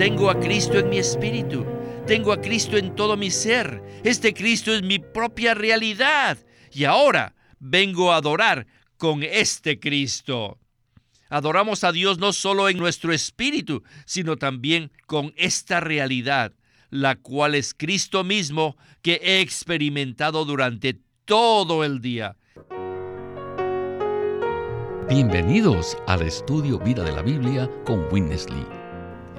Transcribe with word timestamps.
Tengo 0.00 0.30
a 0.30 0.40
Cristo 0.40 0.78
en 0.78 0.88
mi 0.88 0.96
espíritu. 0.96 1.62
Tengo 2.06 2.32
a 2.32 2.40
Cristo 2.40 2.78
en 2.78 2.96
todo 2.96 3.18
mi 3.18 3.30
ser. 3.30 3.82
Este 4.02 4.32
Cristo 4.32 4.72
es 4.72 4.82
mi 4.82 4.98
propia 4.98 5.52
realidad. 5.52 6.38
Y 6.72 6.84
ahora 6.84 7.34
vengo 7.58 8.10
a 8.10 8.16
adorar 8.16 8.66
con 8.96 9.22
este 9.22 9.78
Cristo. 9.78 10.56
Adoramos 11.28 11.84
a 11.84 11.92
Dios 11.92 12.16
no 12.16 12.32
solo 12.32 12.70
en 12.70 12.78
nuestro 12.78 13.12
espíritu, 13.12 13.82
sino 14.06 14.38
también 14.38 14.90
con 15.04 15.34
esta 15.36 15.80
realidad, 15.80 16.54
la 16.88 17.16
cual 17.16 17.54
es 17.54 17.74
Cristo 17.74 18.24
mismo 18.24 18.78
que 19.02 19.20
he 19.22 19.42
experimentado 19.42 20.46
durante 20.46 20.98
todo 21.26 21.84
el 21.84 22.00
día. 22.00 22.38
Bienvenidos 25.10 25.98
al 26.06 26.22
estudio 26.22 26.78
Vida 26.78 27.04
de 27.04 27.12
la 27.12 27.20
Biblia 27.20 27.68
con 27.84 28.10
Witness 28.10 28.48
Lee. 28.48 28.79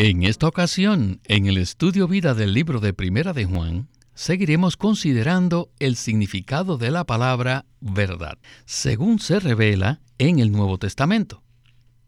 En 0.00 0.22
esta 0.22 0.46
ocasión, 0.46 1.20
en 1.24 1.46
el 1.46 1.58
Estudio 1.58 2.06
Vida 2.06 2.32
del 2.32 2.54
libro 2.54 2.78
de 2.78 2.94
Primera 2.94 3.32
de 3.32 3.46
Juan, 3.46 3.88
seguiremos 4.14 4.76
considerando 4.76 5.72
el 5.80 5.96
significado 5.96 6.78
de 6.78 6.92
la 6.92 7.02
palabra 7.02 7.66
verdad, 7.80 8.38
según 8.64 9.18
se 9.18 9.40
revela 9.40 10.00
en 10.18 10.38
el 10.38 10.52
Nuevo 10.52 10.78
Testamento. 10.78 11.42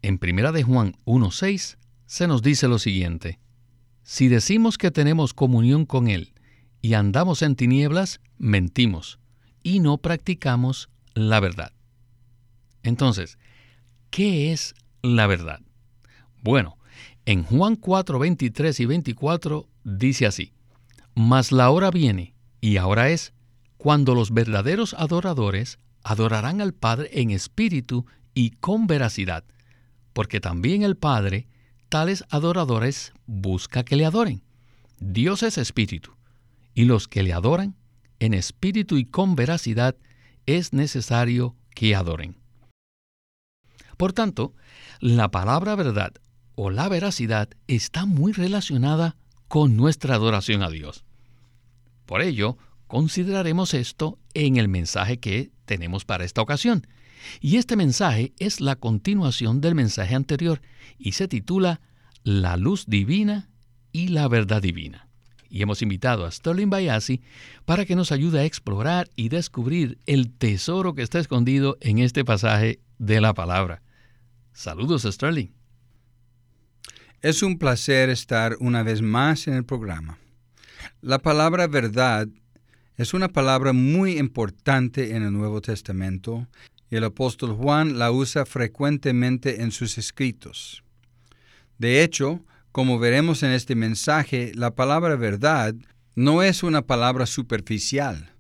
En 0.03 0.19
Primera 0.19 0.53
de 0.53 0.63
Juan 0.63 0.95
1.6 1.05 1.79
se 2.07 2.29
nos 2.29 2.43
dice 2.43 2.69
lo 2.69 2.79
siguiente, 2.79 3.41
si 4.05 4.29
decimos 4.29 4.79
que 4.79 4.93
tenemos 4.93 5.35
comunión 5.35 5.85
con 5.85 6.07
Él 6.07 6.33
y 6.81 6.95
andamos 6.95 7.43
en 7.43 7.57
tinieblas, 7.57 8.21
mentimos 8.39 9.19
y 9.65 9.81
no 9.81 9.99
practicamos 9.99 10.91
la 11.15 11.41
verdad. 11.41 11.73
Entonces, 12.85 13.37
¿qué 14.11 14.53
es 14.53 14.77
la 15.03 15.27
verdad? 15.27 15.59
Bueno, 16.41 16.77
en 17.31 17.45
Juan 17.45 17.77
4, 17.77 18.19
23 18.19 18.81
y 18.81 18.87
24 18.87 19.69
dice 19.85 20.27
así, 20.27 20.53
Mas 21.15 21.53
la 21.53 21.71
hora 21.71 21.93
viene, 21.93 22.35
y 22.61 22.77
ahora 22.77 23.11
es, 23.11 23.35
cuando 23.77 24.17
los 24.17 24.35
verdaderos 24.35 24.95
adoradores 24.95 25.79
adorarán 26.03 26.61
al 26.61 26.75
Padre 26.75 27.09
en 27.13 27.31
espíritu 27.31 28.05
y 28.35 28.51
con 28.51 28.89
veracidad, 28.89 29.45
porque 30.13 30.41
también 30.41 30.83
el 30.83 30.97
Padre 30.97 31.47
tales 31.89 32.25
adoradores 32.31 33.13
busca 33.27 33.85
que 33.85 33.95
le 33.95 34.07
adoren. 34.07 34.43
Dios 34.99 35.45
es 35.45 35.57
espíritu, 35.57 36.17
y 36.75 36.85
los 36.85 37.07
que 37.07 37.23
le 37.23 37.33
adoran, 37.33 37.77
en 38.19 38.35
espíritu 38.35 38.97
y 38.97 39.05
con 39.05 39.37
veracidad, 39.37 39.95
es 40.47 40.73
necesario 40.73 41.55
que 41.77 41.95
adoren. 41.95 42.35
Por 43.97 44.13
tanto, 44.13 44.53
la 44.99 45.31
palabra 45.31 45.77
verdad 45.77 46.15
o 46.55 46.71
la 46.71 46.89
veracidad 46.89 47.49
está 47.67 48.07
muy 48.07 48.33
relacionada 48.33 49.17
con 49.49 49.77
nuestra 49.77 50.15
adoración 50.15 50.63
a 50.63 50.71
Dios. 50.71 51.05
Por 52.07 52.23
ello, 52.23 52.57
consideraremos 52.87 53.75
esto 53.75 54.19
en 54.35 54.57
el 54.57 54.69
mensaje 54.69 55.19
que 55.19 55.51
tenemos 55.65 56.05
para 56.05 56.25
esta 56.25 56.43
ocasión, 56.43 56.87
y 57.41 57.57
este 57.57 57.77
mensaje 57.77 58.33
es 58.39 58.61
la 58.61 58.77
continuación 58.77 59.61
del 59.61 59.75
mensaje 59.75 60.15
anterior 60.15 60.61
y 60.99 61.13
se 61.13 61.29
titula 61.29 61.81
La 62.23 62.57
luz 62.57 62.87
divina 62.87 63.49
y 63.93 64.09
la 64.09 64.29
verdad 64.29 64.63
divina. 64.63 65.09
Y 65.49 65.63
hemos 65.63 65.83
invitado 65.83 66.25
a 66.25 66.31
Sterling 66.31 66.71
Bayasi 66.71 67.21
para 67.65 67.85
que 67.85 67.97
nos 67.97 68.13
ayude 68.13 68.41
a 68.41 68.45
explorar 68.45 69.11
y 69.17 69.29
descubrir 69.29 69.99
el 70.07 70.31
tesoro 70.33 70.95
que 70.95 71.03
está 71.03 71.19
escondido 71.19 71.77
en 71.81 71.99
este 71.99 72.25
pasaje 72.25 72.81
de 72.99 73.21
la 73.21 73.35
palabra. 73.35 73.83
Saludos, 74.53 75.03
Sterling. 75.03 75.60
Es 77.23 77.43
un 77.43 77.59
placer 77.59 78.09
estar 78.09 78.57
una 78.61 78.83
vez 78.83 79.03
más 79.03 79.47
en 79.47 79.53
el 79.53 79.67
programa. 79.67 80.19
La 81.03 81.19
palabra 81.19 81.67
verdad 81.67 82.27
es 82.97 83.13
una 83.13 83.29
palabra 83.29 83.75
muy 83.75 84.19
importante 84.19 85.15
en 85.15 85.25
el 85.25 85.33
Nuevo 85.35 85.61
Testamento 85.61 86.49
y 86.91 86.97
el 86.97 87.05
apóstol 87.05 87.53
Juan 87.53 87.99
la 87.99 88.11
usa 88.11 88.47
frecuentemente 88.47 89.61
en 89.61 89.71
sus 89.71 89.99
escritos. 89.99 90.83
De 91.77 92.03
hecho, 92.03 92.43
como 92.73 92.99
veremos 92.99 93.43
en 93.43 93.51
este 93.51 93.75
mensaje, 93.75 94.53
la 94.55 94.75
palabra 94.75 95.15
verdad 95.17 95.75
no 96.15 96.43
es 96.43 96.63
una 96.63 96.81
palabra 96.81 97.27
superficial, 97.27 98.33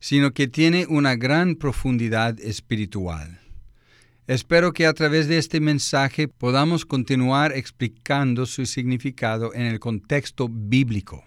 sino 0.00 0.32
que 0.32 0.48
tiene 0.48 0.86
una 0.86 1.16
gran 1.16 1.54
profundidad 1.54 2.40
espiritual. 2.40 3.41
Espero 4.32 4.72
que 4.72 4.86
a 4.86 4.94
través 4.94 5.28
de 5.28 5.36
este 5.36 5.60
mensaje 5.60 6.26
podamos 6.26 6.86
continuar 6.86 7.52
explicando 7.54 8.46
su 8.46 8.64
significado 8.64 9.52
en 9.52 9.66
el 9.66 9.78
contexto 9.78 10.48
bíblico. 10.50 11.22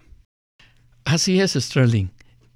Así 1.03 1.39
es, 1.39 1.53
Sterling. 1.53 2.07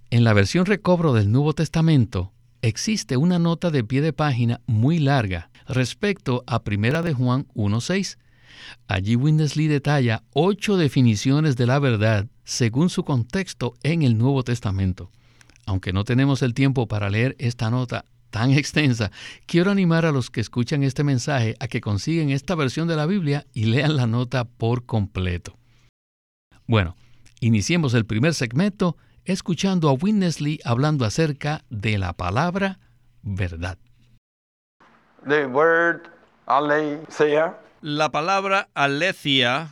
En 0.10 0.24
la 0.24 0.34
versión 0.34 0.66
recobro 0.66 1.14
del 1.14 1.32
Nuevo 1.32 1.54
Testamento, 1.54 2.34
existe 2.64 3.16
una 3.16 3.38
nota 3.38 3.70
de 3.70 3.84
pie 3.84 4.02
de 4.02 4.12
página 4.12 4.60
muy 4.66 4.98
larga 4.98 5.52
respecto 5.68 6.44
a 6.48 6.64
Primera 6.64 7.04
de 7.04 7.14
Juan 7.14 7.46
1.6. 7.54 8.18
Allí 8.88 9.16
Winnesley 9.16 9.68
detalla 9.68 10.24
ocho 10.34 10.78
definiciones 10.78 11.58
de 11.58 11.68
la 11.68 11.78
verdad 11.78 12.26
según 12.44 12.90
su 12.90 13.04
contexto 13.04 13.76
en 13.84 14.02
el 14.02 14.18
Nuevo 14.18 14.44
Testamento. 14.44 15.12
Aunque 15.68 15.94
no 15.94 16.06
tenemos 16.06 16.42
el 16.42 16.56
tiempo 16.56 16.88
para 16.88 17.12
leer 17.12 17.36
esta 17.38 17.70
nota 17.70 18.06
tan 18.30 18.52
extensa, 18.52 19.12
quiero 19.46 19.72
animar 19.72 20.06
a 20.06 20.12
los 20.12 20.30
que 20.30 20.42
escuchan 20.42 20.84
este 20.84 21.04
mensaje 21.04 21.56
a 21.60 21.68
que 21.68 21.82
consigan 21.82 22.30
esta 22.30 22.56
versión 22.56 22.88
de 22.88 22.96
la 22.96 23.06
Biblia 23.06 23.46
y 23.54 23.66
lean 23.66 23.96
la 23.96 24.08
nota 24.08 24.46
por 24.46 24.86
completo. 24.86 25.58
Bueno, 26.68 26.96
iniciemos 27.40 27.94
el 27.94 28.06
primer 28.06 28.34
segmento 28.34 28.98
escuchando 29.26 29.90
a 29.90 29.94
Winnesley 29.94 30.60
hablando 30.64 31.06
acerca 31.06 31.64
de 31.70 31.98
la 31.98 32.14
palabra 32.14 32.80
verdad. 33.22 33.78
La 37.82 38.10
palabra 38.10 38.70
aletheia 38.74 39.70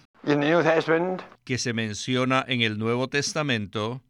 que 1.46 1.57
se 1.57 1.73
menciona 1.73 2.44
en 2.47 2.62
el 2.62 2.78
Nuevo 2.78 3.07
Testamento 3.07 4.01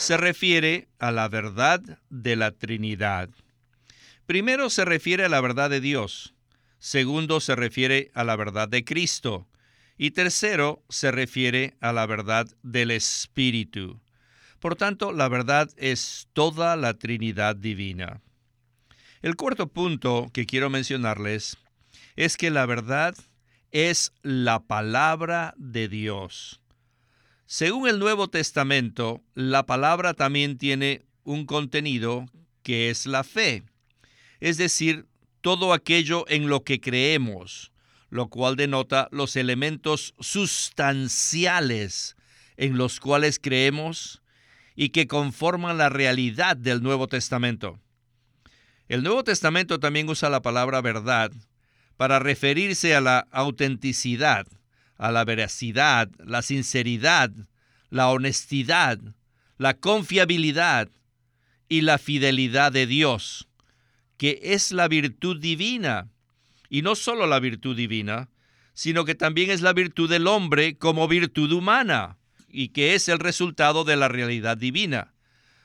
se 0.00 0.16
refiere 0.16 0.88
a 0.98 1.12
la 1.12 1.28
verdad 1.28 1.82
de 2.08 2.34
la 2.34 2.52
Trinidad. 2.52 3.28
Primero 4.24 4.70
se 4.70 4.86
refiere 4.86 5.26
a 5.26 5.28
la 5.28 5.42
verdad 5.42 5.68
de 5.68 5.82
Dios, 5.82 6.32
segundo 6.78 7.38
se 7.38 7.54
refiere 7.54 8.10
a 8.14 8.24
la 8.24 8.34
verdad 8.34 8.66
de 8.66 8.82
Cristo, 8.82 9.46
y 9.98 10.12
tercero, 10.12 10.82
se 10.88 11.10
refiere 11.10 11.76
a 11.82 11.92
la 11.92 12.06
verdad 12.06 12.48
del 12.62 12.92
Espíritu. 12.92 14.00
Por 14.58 14.74
tanto, 14.74 15.12
la 15.12 15.28
verdad 15.28 15.68
es 15.76 16.28
toda 16.32 16.76
la 16.76 16.94
Trinidad 16.94 17.54
divina. 17.54 18.22
El 19.20 19.36
cuarto 19.36 19.66
punto 19.66 20.30
que 20.32 20.46
quiero 20.46 20.70
mencionarles 20.70 21.58
es 22.16 22.38
que 22.38 22.50
la 22.50 22.64
verdad 22.64 23.14
es 23.70 24.14
la 24.22 24.60
palabra 24.60 25.52
de 25.58 25.88
Dios. 25.88 26.59
Según 27.52 27.88
el 27.88 27.98
Nuevo 27.98 28.28
Testamento, 28.28 29.24
la 29.34 29.66
palabra 29.66 30.14
también 30.14 30.56
tiene 30.56 31.02
un 31.24 31.46
contenido 31.46 32.26
que 32.62 32.90
es 32.90 33.06
la 33.06 33.24
fe, 33.24 33.64
es 34.38 34.56
decir, 34.56 35.06
todo 35.40 35.72
aquello 35.72 36.24
en 36.28 36.48
lo 36.48 36.62
que 36.62 36.80
creemos, 36.80 37.72
lo 38.08 38.28
cual 38.28 38.54
denota 38.54 39.08
los 39.10 39.34
elementos 39.34 40.14
sustanciales 40.20 42.14
en 42.56 42.78
los 42.78 43.00
cuales 43.00 43.40
creemos 43.42 44.22
y 44.76 44.90
que 44.90 45.08
conforman 45.08 45.76
la 45.76 45.88
realidad 45.88 46.56
del 46.56 46.84
Nuevo 46.84 47.08
Testamento. 47.08 47.80
El 48.86 49.02
Nuevo 49.02 49.24
Testamento 49.24 49.80
también 49.80 50.08
usa 50.08 50.30
la 50.30 50.40
palabra 50.40 50.82
verdad 50.82 51.32
para 51.96 52.20
referirse 52.20 52.94
a 52.94 53.00
la 53.00 53.26
autenticidad, 53.32 54.46
a 55.00 55.10
la 55.10 55.24
veracidad, 55.24 56.10
la 56.18 56.42
sinceridad, 56.42 57.30
la 57.88 58.10
honestidad, 58.10 58.98
la 59.56 59.72
confiabilidad 59.72 60.90
y 61.70 61.80
la 61.80 61.96
fidelidad 61.96 62.70
de 62.70 62.86
Dios, 62.86 63.48
que 64.18 64.38
es 64.42 64.72
la 64.72 64.88
virtud 64.88 65.40
divina 65.40 66.10
y 66.68 66.82
no 66.82 66.94
solo 66.94 67.26
la 67.26 67.40
virtud 67.40 67.74
divina, 67.74 68.28
sino 68.74 69.06
que 69.06 69.14
también 69.14 69.50
es 69.50 69.62
la 69.62 69.72
virtud 69.72 70.10
del 70.10 70.26
hombre 70.26 70.76
como 70.76 71.08
virtud 71.08 71.50
humana 71.50 72.18
y 72.46 72.68
que 72.68 72.94
es 72.94 73.08
el 73.08 73.20
resultado 73.20 73.84
de 73.84 73.96
la 73.96 74.08
realidad 74.08 74.58
divina. 74.58 75.14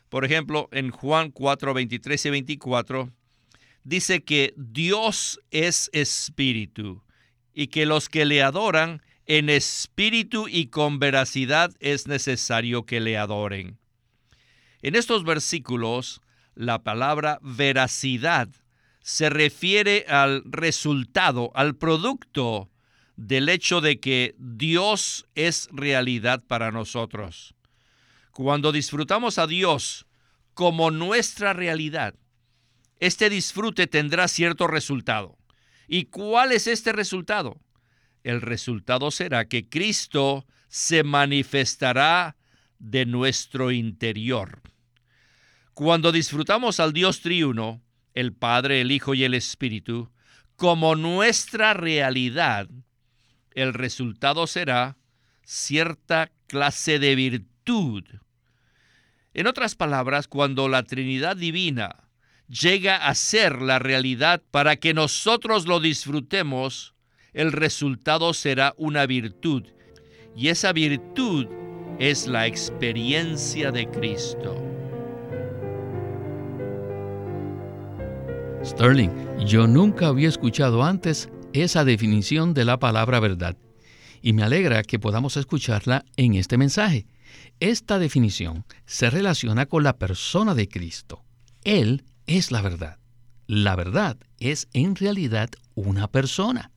Por 0.07 0.23
ejemplo, 0.23 0.69
en 0.71 0.91
Juan 0.91 1.31
4, 1.31 1.73
23 1.73 2.25
y 2.25 2.29
24, 2.29 3.11
dice 3.83 4.23
que 4.23 4.53
Dios 4.55 5.41
es 5.51 5.89
espíritu 5.91 7.03
y 7.53 7.67
que 7.67 7.85
los 7.85 8.07
que 8.07 8.23
le 8.23 8.41
adoran 8.41 9.01
en 9.25 9.49
espíritu 9.49 10.47
y 10.47 10.67
con 10.67 10.99
veracidad 10.99 11.73
es 11.79 12.07
necesario 12.07 12.85
que 12.85 12.99
le 12.99 13.17
adoren. 13.17 13.77
En 14.81 14.95
estos 14.95 15.23
versículos, 15.23 16.21
la 16.53 16.83
palabra 16.83 17.39
veracidad 17.41 18.49
se 19.01 19.29
refiere 19.29 20.05
al 20.07 20.43
resultado, 20.45 21.51
al 21.55 21.75
producto 21.75 22.69
del 23.15 23.49
hecho 23.49 23.81
de 23.81 23.99
que 23.99 24.35
Dios 24.37 25.25
es 25.35 25.69
realidad 25.71 26.43
para 26.45 26.71
nosotros. 26.71 27.55
Cuando 28.31 28.71
disfrutamos 28.71 29.37
a 29.37 29.47
Dios 29.47 30.05
como 30.53 30.91
nuestra 30.91 31.53
realidad, 31.53 32.15
este 32.99 33.29
disfrute 33.29 33.87
tendrá 33.87 34.27
cierto 34.27 34.67
resultado. 34.67 35.37
¿Y 35.87 36.05
cuál 36.05 36.51
es 36.51 36.67
este 36.67 36.91
resultado? 36.91 37.59
El 38.25 38.41
resultado 38.41 39.11
será 39.11 39.45
que 39.45 39.69
Cristo 39.69 40.47
se 40.67 41.03
manifestará 41.03 42.35
de 42.79 43.05
nuestro 43.05 43.69
interior. 43.69 44.63
Cuando 45.75 46.11
disfrutamos 46.11 46.79
al 46.79 46.91
Dios 46.91 47.21
triuno, 47.21 47.83
el 48.15 48.33
Padre, 48.33 48.81
el 48.81 48.91
Hijo 48.91 49.13
y 49.13 49.25
el 49.25 49.35
Espíritu, 49.35 50.09
como 50.55 50.95
nuestra 50.95 51.75
realidad, 51.75 52.67
el 53.51 53.75
resultado 53.75 54.47
será 54.47 54.97
cierta 55.43 56.31
clase 56.47 56.97
de 56.97 57.13
virtud. 57.13 58.05
En 59.35 59.45
otras 59.45 59.75
palabras, 59.75 60.27
cuando 60.27 60.67
la 60.67 60.81
Trinidad 60.81 61.37
Divina 61.37 62.09
llega 62.47 63.05
a 63.05 63.13
ser 63.13 63.61
la 63.61 63.77
realidad 63.77 64.41
para 64.49 64.77
que 64.77 64.95
nosotros 64.95 65.67
lo 65.67 65.79
disfrutemos, 65.79 66.94
el 67.35 67.51
resultado 67.51 68.33
será 68.33 68.73
una 68.77 69.05
virtud. 69.05 69.63
Y 70.35 70.47
esa 70.47 70.73
virtud 70.73 71.47
es 71.99 72.27
la 72.27 72.47
experiencia 72.47 73.71
de 73.71 73.87
Cristo. 73.87 74.55
Sterling, 78.63 79.11
yo 79.45 79.67
nunca 79.67 80.07
había 80.07 80.29
escuchado 80.29 80.83
antes 80.83 81.29
esa 81.53 81.85
definición 81.85 82.53
de 82.53 82.65
la 82.65 82.79
palabra 82.79 83.19
verdad 83.19 83.55
y 84.21 84.33
me 84.33 84.41
alegra 84.41 84.81
que 84.81 84.97
podamos 84.97 85.37
escucharla 85.37 86.03
en 86.17 86.33
este 86.33 86.57
mensaje. 86.57 87.05
Esta 87.59 87.99
definición 87.99 88.65
se 88.85 89.09
relaciona 89.09 89.67
con 89.67 89.83
la 89.83 89.97
persona 89.97 90.55
de 90.55 90.67
Cristo. 90.67 91.23
Él 91.63 92.03
es 92.25 92.51
la 92.51 92.61
verdad. 92.61 92.97
La 93.45 93.75
verdad 93.75 94.17
es 94.39 94.67
en 94.73 94.95
realidad 94.95 95.49
una 95.75 96.07
persona. 96.07 96.71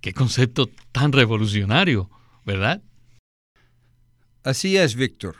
Qué 0.00 0.14
concepto 0.14 0.70
tan 0.92 1.12
revolucionario, 1.12 2.10
¿verdad? 2.46 2.82
Así 4.42 4.78
es, 4.78 4.94
Víctor. 4.94 5.36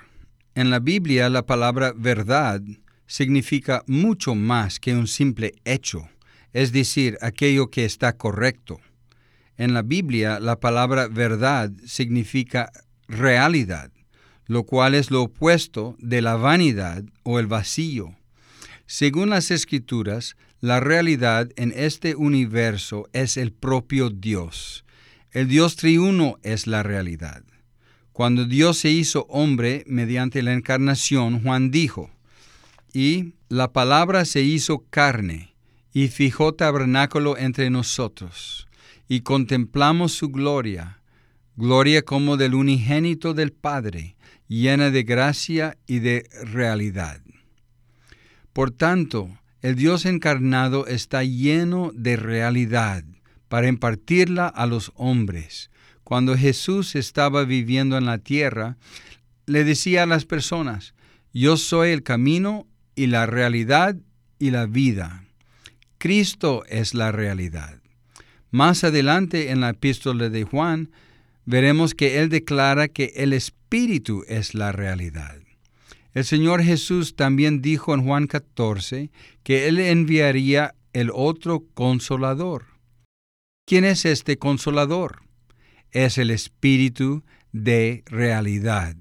En 0.55 0.69
la 0.69 0.81
Biblia 0.81 1.31
la 1.31 1.47
palabra 1.47 1.95
verdad 1.97 2.61
significa 3.07 3.83
mucho 3.87 4.35
más 4.35 4.79
que 4.79 4.95
un 4.95 5.07
simple 5.07 5.55
hecho, 5.65 6.09
es 6.53 6.73
decir, 6.73 7.17
aquello 7.23 7.71
que 7.71 7.87
está 7.87 8.19
correcto. 8.19 8.81
En 9.57 9.73
la 9.73 9.83
Biblia 9.83 10.39
la 10.41 10.61
palabra 10.61 11.09
verdad 11.09 11.73
significa 11.87 12.71
realidad, 13.09 13.91
lo 14.47 14.65
cual 14.65 14.95
es 14.95 15.11
lo 15.11 15.23
opuesto 15.23 15.97
de 15.99 16.21
la 16.21 16.37
vanidad 16.37 17.05
o 17.23 17.39
el 17.39 17.47
vacío. 17.47 18.15
Según 18.87 19.31
las 19.31 19.51
escrituras, 19.51 20.37
la 20.61 20.79
realidad 20.79 21.49
en 21.57 21.73
este 21.75 22.15
universo 22.15 23.09
es 23.13 23.37
el 23.37 23.53
propio 23.53 24.11
Dios. 24.11 24.85
El 25.33 25.49
Dios 25.49 25.77
triuno 25.77 26.39
es 26.43 26.67
la 26.67 26.83
realidad. 26.83 27.43
Cuando 28.13 28.45
Dios 28.45 28.79
se 28.79 28.91
hizo 28.91 29.27
hombre 29.31 29.85
mediante 29.87 30.43
la 30.43 30.53
encarnación, 30.53 31.43
Juan 31.43 31.71
dijo, 31.71 32.11
y 32.93 33.35
la 33.49 33.73
palabra 33.73 34.25
se 34.25 34.43
hizo 34.43 34.85
carne 34.91 35.55
y 35.93 36.09
fijó 36.09 36.53
tabernáculo 36.55 37.39
entre 37.39 37.71
nosotros, 37.71 38.69
y 39.09 39.21
contemplamos 39.21 40.13
su 40.13 40.29
gloria, 40.29 41.01
gloria 41.57 42.03
como 42.03 42.37
del 42.37 42.55
unigénito 42.55 43.33
del 43.33 43.53
Padre, 43.53 44.17
llena 44.49 44.91
de 44.91 45.05
gracia 45.05 45.79
y 45.87 46.01
de 46.01 46.29
realidad. 46.45 47.23
Por 48.53 48.73
tanto, 48.73 49.31
el 49.63 49.77
Dios 49.77 50.07
encarnado 50.07 50.87
está 50.87 51.25
lleno 51.25 51.93
de 51.95 52.17
realidad 52.17 53.05
para 53.49 53.69
impartirla 53.69 54.47
a 54.47 54.67
los 54.67 54.93
hombres. 54.95 55.71
Cuando 56.05 56.37
Jesús 56.37 56.97
estaba 56.97 57.45
viviendo 57.45 57.99
en 57.99 58.07
la 58.07 58.19
tierra, 58.19 58.77
le 59.47 59.65
decía 59.65 60.05
a 60.05 60.07
las 60.07 60.25
personas, 60.25 60.95
yo 61.33 61.57
soy 61.57 61.91
el 61.91 62.03
camino, 62.03 62.67
y 63.01 63.07
la 63.07 63.25
realidad 63.25 63.97
y 64.39 64.51
la 64.51 64.67
vida. 64.67 65.25
Cristo 65.97 66.65
es 66.69 66.93
la 66.93 67.13
realidad. 67.13 67.81
Más 68.51 68.85
adelante 68.85 69.51
en 69.51 69.61
la 69.63 69.71
epístola 69.71 70.29
de 70.29 70.45
Juan, 70.45 70.91
veremos 71.47 71.95
que 71.95 72.21
él 72.21 72.29
declara 72.29 72.89
que 72.89 73.13
el 73.17 73.33
Espíritu 73.33 74.23
es 74.29 74.55
la 74.55 74.73
realidad. 74.73 75.40
El 76.13 76.25
Señor 76.25 76.63
Jesús 76.63 77.15
también 77.15 77.63
dijo 77.63 77.95
en 77.95 78.05
Juan 78.05 78.27
14 78.27 79.11
que 79.45 79.69
él 79.69 79.79
enviaría 79.79 80.75
el 80.93 81.11
otro 81.15 81.65
consolador. 81.75 82.67
¿Quién 83.65 83.85
es 83.85 84.05
este 84.05 84.37
consolador? 84.37 85.23
Es 85.93 86.19
el 86.19 86.31
Espíritu 86.31 87.23
de 87.53 88.03
realidad. 88.07 88.97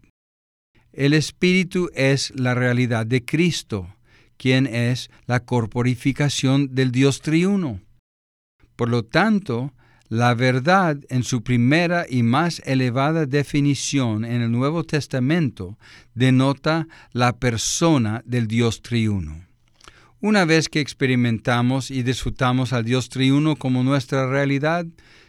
El 0.93 1.13
Espíritu 1.13 1.89
es 1.95 2.31
la 2.35 2.53
realidad 2.53 3.07
de 3.07 3.25
Cristo, 3.25 3.95
quien 4.37 4.67
es 4.67 5.09
la 5.25 5.39
corporificación 5.39 6.75
del 6.75 6.91
Dios 6.91 7.21
triuno. 7.21 7.81
Por 8.75 8.89
lo 8.89 9.03
tanto, 9.03 9.73
la 10.09 10.33
verdad 10.33 10.97
en 11.09 11.23
su 11.23 11.43
primera 11.43 12.05
y 12.09 12.23
más 12.23 12.63
elevada 12.65 13.27
definición 13.27 14.25
en 14.25 14.41
el 14.41 14.51
Nuevo 14.51 14.83
Testamento 14.83 15.77
denota 16.15 16.87
la 17.13 17.37
persona 17.37 18.23
del 18.25 18.47
Dios 18.47 18.81
triuno. 18.81 19.45
Una 20.19 20.45
vez 20.45 20.67
que 20.67 20.81
experimentamos 20.81 21.91
y 21.91 22.01
disfrutamos 22.01 22.73
al 22.73 22.85
Dios 22.85 23.09
triuno 23.09 23.55
como 23.55 23.83
nuestra 23.83 24.27
realidad, 24.27 24.85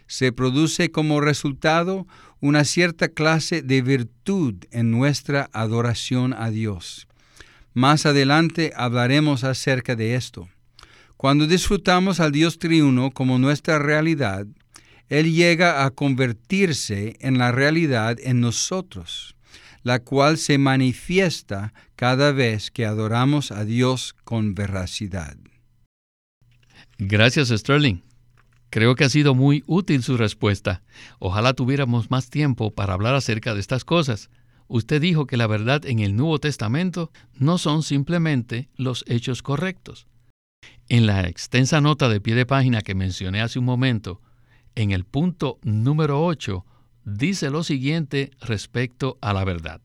se 0.07 0.31
produce 0.31 0.91
como 0.91 1.21
resultado 1.21 2.07
una 2.41 2.65
cierta 2.65 3.07
clase 3.07 3.61
de 3.61 3.83
virtud 3.83 4.55
en 4.71 4.89
nuestra 4.89 5.49
adoración 5.53 6.33
a 6.33 6.49
Dios. 6.49 7.07
Más 7.73 8.05
adelante 8.07 8.73
hablaremos 8.75 9.43
acerca 9.43 9.95
de 9.95 10.15
esto. 10.15 10.49
Cuando 11.15 11.45
disfrutamos 11.45 12.19
al 12.19 12.31
Dios 12.31 12.57
triuno 12.57 13.11
como 13.11 13.37
nuestra 13.37 13.77
realidad, 13.77 14.47
Él 15.11 15.33
llega 15.33 15.83
a 15.83 15.89
convertirse 15.89 17.17
en 17.19 17.37
la 17.37 17.51
realidad 17.51 18.17
en 18.23 18.39
nosotros, 18.39 19.35
la 19.83 19.99
cual 19.99 20.37
se 20.37 20.57
manifiesta 20.57 21.73
cada 21.97 22.31
vez 22.31 22.71
que 22.71 22.85
adoramos 22.85 23.51
a 23.51 23.65
Dios 23.65 24.15
con 24.23 24.55
veracidad. 24.55 25.35
Gracias, 26.97 27.49
Sterling. 27.49 28.03
Creo 28.69 28.95
que 28.95 29.03
ha 29.03 29.09
sido 29.09 29.35
muy 29.35 29.65
útil 29.67 30.01
su 30.01 30.15
respuesta. 30.15 30.81
Ojalá 31.19 31.51
tuviéramos 31.55 32.09
más 32.09 32.29
tiempo 32.29 32.73
para 32.73 32.93
hablar 32.93 33.13
acerca 33.13 33.53
de 33.53 33.59
estas 33.59 33.83
cosas. 33.83 34.29
Usted 34.69 35.01
dijo 35.01 35.27
que 35.27 35.35
la 35.35 35.47
verdad 35.47 35.85
en 35.85 35.99
el 35.99 36.15
Nuevo 36.15 36.39
Testamento 36.39 37.11
no 37.33 37.57
son 37.57 37.83
simplemente 37.83 38.69
los 38.77 39.03
hechos 39.09 39.43
correctos. 39.43 40.07
En 40.87 41.05
la 41.05 41.27
extensa 41.27 41.81
nota 41.81 42.07
de 42.07 42.21
pie 42.21 42.33
de 42.33 42.45
página 42.45 42.81
que 42.81 42.95
mencioné 42.95 43.41
hace 43.41 43.59
un 43.59 43.65
momento, 43.65 44.21
en 44.75 44.91
el 44.91 45.05
punto 45.05 45.59
número 45.63 46.25
8, 46.25 46.65
dice 47.03 47.49
lo 47.49 47.63
siguiente 47.63 48.31
respecto 48.41 49.17
a 49.21 49.33
la 49.33 49.43
verdad. 49.43 49.81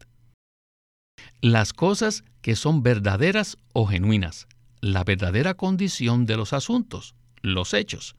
Las 1.41 1.73
cosas 1.73 2.25
que 2.43 2.57
son 2.57 2.83
verdaderas 2.83 3.57
o 3.73 3.87
genuinas, 3.87 4.47
la 4.81 5.05
verdadera 5.05 5.55
condición 5.55 6.27
de 6.27 6.37
los 6.37 6.53
asuntos, 6.53 7.15
los 7.43 7.75
hechos 7.75 8.17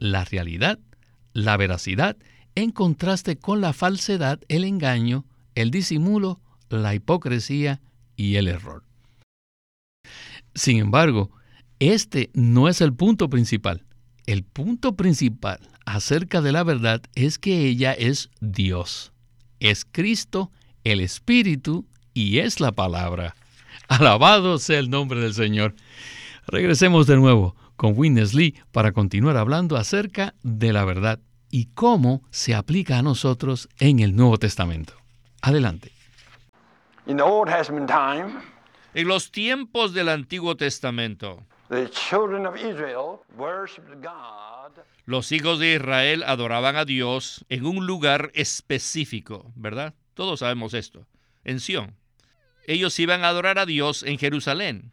la 0.00 0.24
realidad, 0.24 0.80
la 1.32 1.56
veracidad, 1.56 2.16
en 2.56 2.72
contraste 2.72 3.36
con 3.36 3.60
la 3.60 3.72
falsedad, 3.72 4.40
el 4.48 4.64
engaño, 4.64 5.24
el 5.54 5.70
disimulo, 5.70 6.40
la 6.68 6.94
hipocresía 6.94 7.80
y 8.16 8.36
el 8.36 8.48
error. 8.48 8.82
Sin 10.54 10.78
embargo, 10.78 11.30
este 11.78 12.30
no 12.34 12.68
es 12.68 12.80
el 12.80 12.92
punto 12.92 13.30
principal. 13.30 13.84
El 14.26 14.44
punto 14.44 14.96
principal 14.96 15.60
acerca 15.84 16.40
de 16.40 16.52
la 16.52 16.62
verdad 16.62 17.02
es 17.14 17.38
que 17.38 17.66
ella 17.66 17.92
es 17.92 18.30
Dios, 18.40 19.12
es 19.58 19.84
Cristo, 19.90 20.50
el 20.84 21.00
Espíritu 21.00 21.86
y 22.14 22.38
es 22.38 22.60
la 22.60 22.72
palabra. 22.72 23.34
Alabado 23.88 24.58
sea 24.58 24.78
el 24.78 24.90
nombre 24.90 25.20
del 25.20 25.34
Señor. 25.34 25.74
Regresemos 26.46 27.06
de 27.06 27.16
nuevo 27.16 27.56
con 27.76 27.94
Witness 27.96 28.34
Lee 28.34 28.54
para 28.72 28.92
continuar 28.92 29.36
hablando 29.36 29.76
acerca 29.76 30.34
de 30.42 30.72
la 30.72 30.84
verdad 30.84 31.18
y 31.50 31.66
cómo 31.66 32.22
se 32.30 32.54
aplica 32.54 32.98
a 32.98 33.02
nosotros 33.02 33.68
en 33.78 34.00
el 34.00 34.14
Nuevo 34.14 34.38
Testamento. 34.38 34.94
Adelante. 35.42 35.92
En 38.94 39.08
los 39.08 39.32
tiempos 39.32 39.92
del 39.94 40.08
Antiguo 40.08 40.56
Testamento, 40.56 41.42
los 45.06 45.32
hijos 45.32 45.58
de 45.58 45.74
Israel 45.74 46.24
adoraban 46.26 46.76
a 46.76 46.84
Dios 46.84 47.44
en 47.48 47.64
un 47.66 47.86
lugar 47.86 48.30
específico, 48.34 49.52
¿verdad? 49.54 49.94
Todos 50.14 50.40
sabemos 50.40 50.74
esto, 50.74 51.06
en 51.44 51.60
Sión. 51.60 51.96
Ellos 52.66 52.98
iban 52.98 53.24
a 53.24 53.28
adorar 53.28 53.58
a 53.58 53.66
Dios 53.66 54.02
en 54.02 54.18
Jerusalén. 54.18 54.92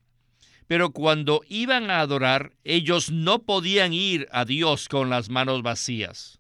Pero 0.68 0.92
cuando 0.92 1.42
iban 1.48 1.90
a 1.90 2.00
adorar, 2.00 2.54
ellos 2.64 3.12
no 3.12 3.44
podían 3.44 3.94
ir 3.94 4.28
a 4.32 4.46
Dios 4.46 4.88
con 4.88 5.10
las 5.10 5.30
manos 5.30 5.64
vacías. 5.64 6.40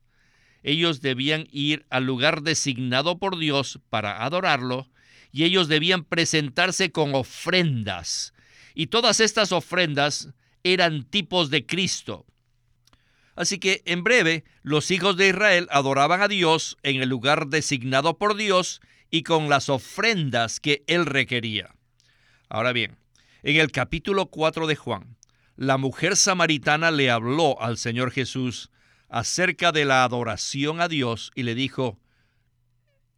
Ellos 0.63 1.01
debían 1.01 1.47
ir 1.51 1.85
al 1.89 2.05
lugar 2.05 2.41
designado 2.41 3.19
por 3.19 3.37
Dios 3.37 3.79
para 3.89 4.23
adorarlo 4.23 4.87
y 5.31 5.45
ellos 5.45 5.67
debían 5.67 6.03
presentarse 6.03 6.91
con 6.91 7.15
ofrendas. 7.15 8.33
Y 8.79 8.87
todas 8.87 9.21
estas 9.21 9.53
ofrendas 9.53 10.29
eran 10.63 11.01
tipos 11.01 11.49
de 11.49 11.65
Cristo. 11.65 12.27
Así 13.35 13.57
que 13.57 13.81
en 13.85 14.03
breve 14.03 14.43
los 14.61 14.91
hijos 14.91 15.17
de 15.17 15.29
Israel 15.29 15.67
adoraban 15.71 16.21
a 16.21 16.27
Dios 16.27 16.77
en 16.83 17.01
el 17.01 17.09
lugar 17.09 17.47
designado 17.47 18.19
por 18.19 18.35
Dios 18.35 18.79
y 19.09 19.23
con 19.23 19.49
las 19.49 19.69
ofrendas 19.69 20.59
que 20.59 20.83
él 20.85 21.07
requería. 21.07 21.73
Ahora 22.49 22.71
bien, 22.71 22.99
en 23.41 23.55
el 23.55 23.71
capítulo 23.71 24.27
4 24.27 24.67
de 24.67 24.75
Juan, 24.75 25.17
la 25.55 25.77
mujer 25.77 26.15
samaritana 26.15 26.91
le 26.91 27.09
habló 27.09 27.59
al 27.59 27.79
Señor 27.79 28.11
Jesús 28.11 28.69
acerca 29.09 29.71
de 29.71 29.85
la 29.85 30.03
adoración 30.03 30.81
a 30.81 30.87
Dios 30.87 31.31
y 31.33 31.41
le 31.41 31.55
dijo, 31.55 31.97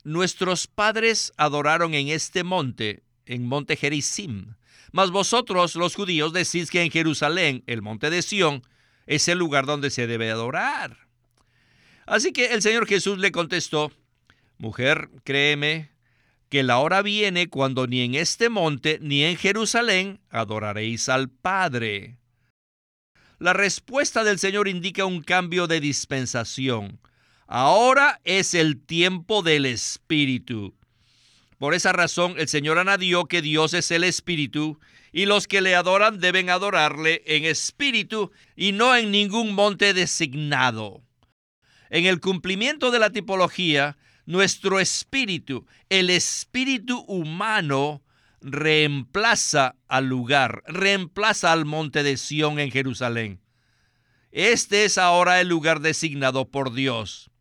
Nuestros 0.05 0.67
padres 0.67 1.33
adoraron 1.35 1.95
en 1.95 2.07
este 2.07 2.45
monte, 2.45 3.03
en 3.25 3.45
monte 3.45 3.75
Gerizim, 3.75 4.53
mas 4.91 5.11
vosotros 5.11 5.75
los 5.75 5.95
judíos 5.95 6.33
decís 6.33 6.69
que 6.69 6.83
en 6.83 6.91
Jerusalén, 6.91 7.63
el 7.67 7.81
monte 7.81 8.09
de 8.09 8.21
Sión, 8.21 8.63
es 9.05 9.27
el 9.27 9.39
lugar 9.39 9.65
donde 9.65 9.89
se 9.89 10.07
debe 10.07 10.29
adorar. 10.29 10.97
Así 12.05 12.31
que 12.31 12.47
el 12.47 12.61
Señor 12.61 12.87
Jesús 12.87 13.17
le 13.19 13.31
contestó, 13.31 13.91
Mujer, 14.57 15.09
créeme, 15.23 15.91
que 16.49 16.63
la 16.63 16.79
hora 16.79 17.01
viene 17.01 17.47
cuando 17.47 17.87
ni 17.87 18.01
en 18.01 18.15
este 18.15 18.49
monte 18.49 18.97
ni 19.01 19.23
en 19.23 19.37
Jerusalén 19.37 20.19
adoraréis 20.29 21.07
al 21.07 21.29
Padre. 21.29 22.17
La 23.37 23.53
respuesta 23.53 24.23
del 24.23 24.39
Señor 24.39 24.67
indica 24.67 25.05
un 25.05 25.21
cambio 25.21 25.67
de 25.67 25.79
dispensación. 25.79 26.99
Ahora 27.47 28.19
es 28.25 28.53
el 28.53 28.83
tiempo 28.83 29.41
del 29.43 29.65
Espíritu. 29.65 30.75
Por 31.59 31.73
esa 31.73 31.91
razón 31.91 32.35
el 32.37 32.47
Señor 32.47 32.79
añadió 32.79 33.25
que 33.25 33.41
Dios 33.41 33.73
es 33.73 33.91
el 33.91 34.05
Espíritu 34.05 34.79
y 35.11 35.25
los 35.25 35.45
que 35.45 35.59
le 35.61 35.75
adoran 35.75 36.19
deben 36.19 36.49
adorarle 36.49 37.21
en 37.25 37.43
espíritu 37.43 38.31
y 38.55 38.71
no 38.71 38.95
en 38.95 39.11
ningún 39.11 39.53
monte 39.53 39.93
designado. 39.93 41.03
En 41.89 42.05
el 42.05 42.21
cumplimiento 42.21 42.91
de 42.91 42.99
la 42.99 43.09
tipología, 43.09 43.97
nuestro 44.25 44.79
espíritu, 44.79 45.65
el 45.89 46.09
espíritu 46.09 46.99
humano, 47.07 48.03
reemplaza 48.41 49.75
al 49.89 50.05
lugar, 50.07 50.63
reemplaza 50.65 51.51
al 51.51 51.65
monte 51.65 52.03
de 52.03 52.15
Sión 52.15 52.59
en 52.59 52.71
Jerusalén. 52.71 53.41
Este 54.31 54.85
es 54.85 54.97
ahora 54.97 55.41
el 55.41 55.49
lugar 55.49 55.81
designado 55.81 56.47
por 56.49 56.73
Dios. 56.73 57.31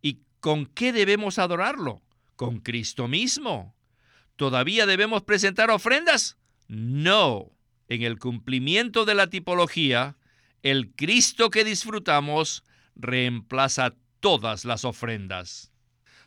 ¿Y 0.00 0.20
con 0.40 0.64
qué 0.64 0.92
debemos 0.92 1.38
adorarlo? 1.38 2.00
Con 2.38 2.60
Cristo 2.60 3.08
mismo. 3.08 3.74
¿Todavía 4.36 4.86
debemos 4.86 5.24
presentar 5.24 5.72
ofrendas? 5.72 6.38
No. 6.68 7.50
En 7.88 8.04
el 8.04 8.20
cumplimiento 8.20 9.04
de 9.04 9.16
la 9.16 9.26
tipología, 9.26 10.16
el 10.62 10.92
Cristo 10.94 11.50
que 11.50 11.64
disfrutamos 11.64 12.62
reemplaza 12.94 13.96
todas 14.20 14.64
las 14.64 14.84
ofrendas. 14.84 15.72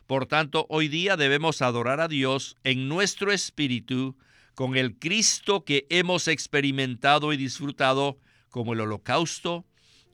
Por 0.06 0.26
tanto, 0.26 0.66
hoy 0.68 0.88
día 0.88 1.16
debemos 1.16 1.62
adorar 1.62 2.02
a 2.02 2.08
Dios 2.08 2.58
en 2.62 2.90
nuestro 2.90 3.32
espíritu 3.32 4.18
con 4.54 4.76
el 4.76 4.98
Cristo 4.98 5.64
que 5.64 5.86
hemos 5.88 6.28
experimentado 6.28 7.32
y 7.32 7.38
disfrutado 7.38 8.18
como 8.50 8.74
el 8.74 8.80
holocausto, 8.82 9.64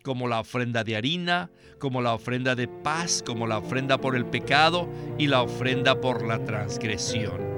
como 0.03 0.29
la 0.29 0.41
ofrenda 0.41 0.85
de 0.85 0.97
harina, 0.97 1.51
como 1.79 2.01
la 2.03 2.15
ofrenda 2.15 2.55
de 2.55 2.69
paz, 2.69 3.23
como 3.25 3.47
la 3.47 3.59
ofrenda 3.59 4.01
por 4.01 4.17
el 4.17 4.27
pecado 4.27 4.89
y 5.19 5.27
la 5.27 5.43
ofrenda 5.43 6.01
por 6.01 6.27
la 6.27 6.45
transgresión. 6.45 7.49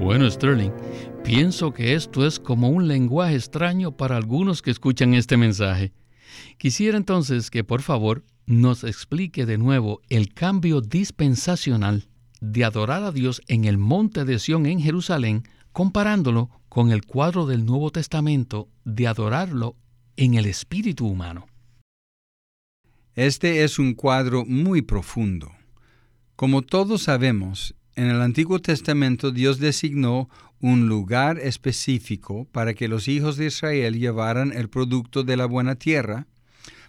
Bueno, 0.00 0.30
Sterling, 0.30 0.72
pienso 1.22 1.72
que 1.72 1.94
esto 1.94 2.26
es 2.26 2.40
como 2.40 2.70
un 2.70 2.88
lenguaje 2.88 3.34
extraño 3.34 3.96
para 3.96 4.16
algunos 4.16 4.62
que 4.62 4.70
escuchan 4.70 5.14
este 5.14 5.36
mensaje. 5.36 5.92
Quisiera 6.56 6.96
entonces 6.96 7.50
que 7.50 7.64
por 7.64 7.82
favor 7.82 8.24
nos 8.46 8.82
explique 8.84 9.46
de 9.46 9.58
nuevo 9.58 10.00
el 10.08 10.32
cambio 10.32 10.80
dispensacional 10.80 12.08
de 12.40 12.64
adorar 12.64 13.04
a 13.04 13.12
Dios 13.12 13.42
en 13.46 13.64
el 13.64 13.78
monte 13.78 14.24
de 14.24 14.38
Sión 14.38 14.66
en 14.66 14.80
Jerusalén, 14.80 15.44
comparándolo 15.72 16.50
con 16.68 16.90
el 16.90 17.04
cuadro 17.04 17.46
del 17.46 17.64
Nuevo 17.64 17.90
Testamento 17.90 18.68
de 18.84 19.06
adorarlo 19.06 19.76
en 20.16 20.34
el 20.34 20.46
espíritu 20.46 21.06
humano. 21.06 21.46
Este 23.14 23.64
es 23.64 23.78
un 23.78 23.94
cuadro 23.94 24.44
muy 24.44 24.82
profundo. 24.82 25.52
Como 26.36 26.62
todos 26.62 27.02
sabemos, 27.02 27.74
en 27.96 28.06
el 28.06 28.22
Antiguo 28.22 28.60
Testamento 28.60 29.30
Dios 29.30 29.58
designó 29.58 30.28
un 30.60 30.88
lugar 30.88 31.38
específico 31.38 32.46
para 32.52 32.74
que 32.74 32.88
los 32.88 33.08
hijos 33.08 33.36
de 33.36 33.46
Israel 33.46 33.98
llevaran 33.98 34.52
el 34.52 34.68
producto 34.68 35.22
de 35.22 35.36
la 35.36 35.46
buena 35.46 35.74
tierra, 35.74 36.26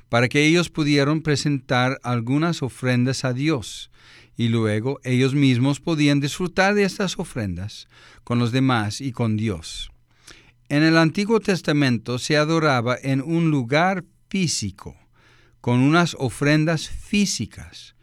para 0.10 0.28
que 0.28 0.46
ellos 0.46 0.70
pudieran 0.70 1.22
presentar 1.22 2.00
algunas 2.04 2.62
ofrendas 2.62 3.24
a 3.24 3.34
Dios, 3.34 3.92
y 4.38 4.48
luego 4.48 5.00
ellos 5.04 5.36
mismos 5.36 5.80
podían 5.80 6.20
disfrutar 6.20 6.74
de 6.76 6.84
estas 6.84 7.20
ofrendas 7.20 7.88
con 8.24 8.40
los 8.40 8.52
demás 8.52 9.02
y 9.02 9.12
con 9.12 9.38
Dios. 9.38 9.92
En 10.70 10.84
el 10.84 10.98
Antiguo 10.98 11.40
Testamento 11.40 12.18
se 12.18 12.38
adoraba 12.38 12.98
en 13.02 13.22
un 13.22 13.52
lugar 13.52 14.06
físico, 14.30 14.96
con 15.60 15.80
unas 15.80 16.16
ofrendas 16.18 16.90
físicas. 16.90 17.96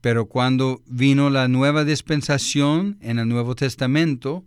Pero 0.00 0.26
cuando 0.26 0.82
vino 0.86 1.30
la 1.30 1.46
nueva 1.46 1.84
dispensación 1.84 2.98
en 3.00 3.18
el 3.18 3.28
Nuevo 3.28 3.54
Testamento, 3.54 4.44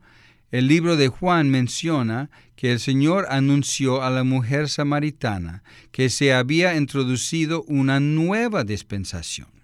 el 0.52 0.68
libro 0.68 0.98
de 0.98 1.08
Juan 1.08 1.50
menciona 1.50 2.30
que 2.56 2.72
el 2.72 2.80
Señor 2.80 3.28
anunció 3.30 4.04
a 4.04 4.10
la 4.10 4.24
mujer 4.24 4.70
samaritana 4.70 5.64
que 5.92 6.10
se 6.10 6.34
había 6.34 6.76
introducido 6.76 7.64
una 7.64 8.00
nueva 8.00 8.64
dispensación. 8.64 9.63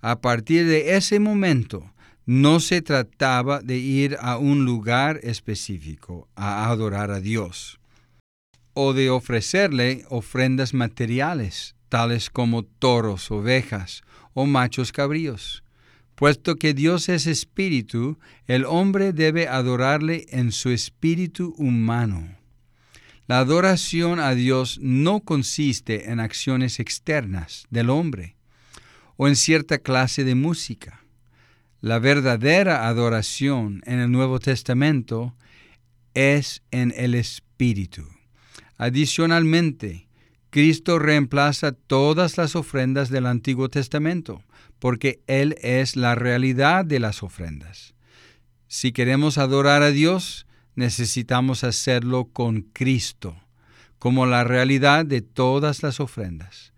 A 0.00 0.20
partir 0.20 0.66
de 0.66 0.96
ese 0.96 1.20
momento, 1.20 1.92
no 2.26 2.58
se 2.58 2.82
trataba 2.82 3.60
de 3.60 3.78
ir 3.78 4.16
a 4.20 4.36
un 4.36 4.64
lugar 4.64 5.20
específico 5.22 6.28
a 6.34 6.68
adorar 6.68 7.12
a 7.12 7.20
Dios 7.20 7.78
o 8.74 8.92
de 8.92 9.08
ofrecerle 9.08 10.04
ofrendas 10.10 10.74
materiales, 10.74 11.76
tales 11.88 12.28
como 12.28 12.62
toros, 12.62 13.30
ovejas 13.30 14.02
o 14.34 14.44
machos 14.44 14.92
cabríos. 14.92 15.62
Puesto 16.14 16.56
que 16.56 16.74
Dios 16.74 17.08
es 17.08 17.26
espíritu, 17.26 18.18
el 18.46 18.66
hombre 18.66 19.14
debe 19.14 19.48
adorarle 19.48 20.26
en 20.28 20.52
su 20.52 20.70
espíritu 20.70 21.54
humano. 21.56 22.36
La 23.26 23.38
adoración 23.38 24.20
a 24.20 24.34
Dios 24.34 24.78
no 24.82 25.20
consiste 25.20 26.10
en 26.10 26.20
acciones 26.20 26.78
externas 26.78 27.66
del 27.70 27.88
hombre 27.88 28.35
o 29.16 29.28
en 29.28 29.36
cierta 29.36 29.78
clase 29.78 30.24
de 30.24 30.34
música. 30.34 31.02
La 31.80 31.98
verdadera 31.98 32.88
adoración 32.88 33.82
en 33.86 34.00
el 34.00 34.10
Nuevo 34.10 34.40
Testamento 34.40 35.34
es 36.14 36.62
en 36.70 36.92
el 36.96 37.14
Espíritu. 37.14 38.08
Adicionalmente, 38.78 40.08
Cristo 40.50 40.98
reemplaza 40.98 41.72
todas 41.72 42.38
las 42.38 42.56
ofrendas 42.56 43.10
del 43.10 43.26
Antiguo 43.26 43.68
Testamento 43.68 44.42
porque 44.78 45.20
Él 45.26 45.56
es 45.60 45.96
la 45.96 46.14
realidad 46.14 46.84
de 46.84 47.00
las 47.00 47.22
ofrendas. 47.22 47.94
Si 48.68 48.92
queremos 48.92 49.38
adorar 49.38 49.82
a 49.82 49.90
Dios, 49.90 50.46
necesitamos 50.74 51.64
hacerlo 51.64 52.26
con 52.32 52.62
Cristo, 52.62 53.36
como 53.98 54.26
la 54.26 54.44
realidad 54.44 55.06
de 55.06 55.22
todas 55.22 55.82
las 55.82 56.00
ofrendas. 56.00 56.72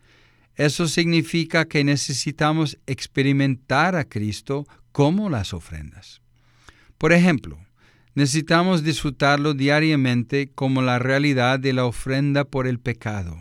Eso 0.59 0.89
significa 0.89 1.67
que 1.67 1.85
necesitamos 1.85 2.79
experimentar 2.89 3.95
a 3.95 4.05
Cristo 4.05 4.67
como 4.91 5.31
las 5.31 5.55
ofrendas. 5.55 6.21
Por 6.99 7.13
ejemplo, 7.13 7.61
necesitamos 8.17 8.83
disfrutarlo 8.83 9.55
diariamente 9.55 10.51
como 10.53 10.83
la 10.83 10.99
realidad 10.99 11.61
de 11.61 11.73
la 11.73 11.85
ofrenda 11.85 12.45
por 12.45 12.67
el 12.67 12.81
pecado. 12.81 13.39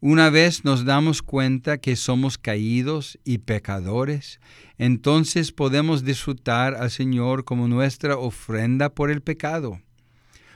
Una 0.00 0.30
vez 0.30 0.64
nos 0.64 0.86
damos 0.86 1.20
cuenta 1.20 1.76
que 1.76 1.96
somos 1.96 2.38
caídos 2.38 3.18
y 3.24 3.38
pecadores, 3.38 4.40
entonces 4.78 5.52
podemos 5.52 6.02
disfrutar 6.02 6.76
al 6.76 6.90
Señor 6.90 7.44
como 7.44 7.68
nuestra 7.68 8.16
ofrenda 8.16 8.88
por 8.88 9.10
el 9.10 9.20
pecado. 9.20 9.82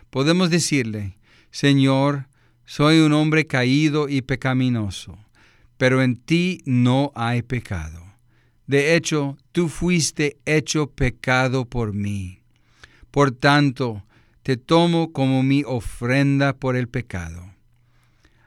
Podemos 0.08 0.49
decirle, 0.49 1.18
Señor, 1.50 2.28
soy 2.64 3.00
un 3.00 3.12
hombre 3.12 3.46
caído 3.46 4.08
y 4.08 4.22
pecaminoso 4.22 5.21
pero 5.82 6.00
en 6.00 6.14
ti 6.14 6.62
no 6.64 7.10
hay 7.16 7.42
pecado. 7.42 8.14
De 8.68 8.94
hecho, 8.94 9.36
tú 9.50 9.68
fuiste 9.68 10.38
hecho 10.44 10.88
pecado 10.88 11.64
por 11.64 11.92
mí. 11.92 12.38
Por 13.10 13.32
tanto, 13.32 14.04
te 14.44 14.56
tomo 14.56 15.12
como 15.12 15.42
mi 15.42 15.64
ofrenda 15.66 16.52
por 16.52 16.76
el 16.76 16.86
pecado. 16.88 17.52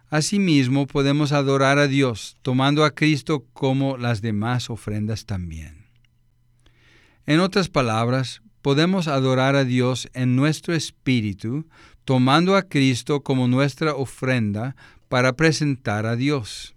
Asimismo, 0.10 0.88
podemos 0.88 1.34
adorar 1.34 1.78
a 1.78 1.88
Dios, 1.88 2.38
tomando 2.42 2.86
a 2.86 2.92
Cristo 2.92 3.44
como 3.52 3.98
las 3.98 4.22
demás 4.22 4.70
ofrendas 4.70 5.26
también. 5.26 5.88
En 7.26 7.42
otras 7.42 7.68
palabras, 7.68 8.44
podemos 8.62 9.10
adorar 9.10 9.58
a 9.58 9.66
Dios 9.66 10.08
en 10.14 10.38
nuestro 10.38 10.74
espíritu, 10.74 11.68
tomando 12.06 12.56
a 12.56 12.62
Cristo 12.62 13.24
como 13.24 13.50
nuestra 13.50 13.94
ofrenda 13.94 14.78
para 15.10 15.34
presentar 15.34 16.06
a 16.06 16.16
Dios. 16.16 16.75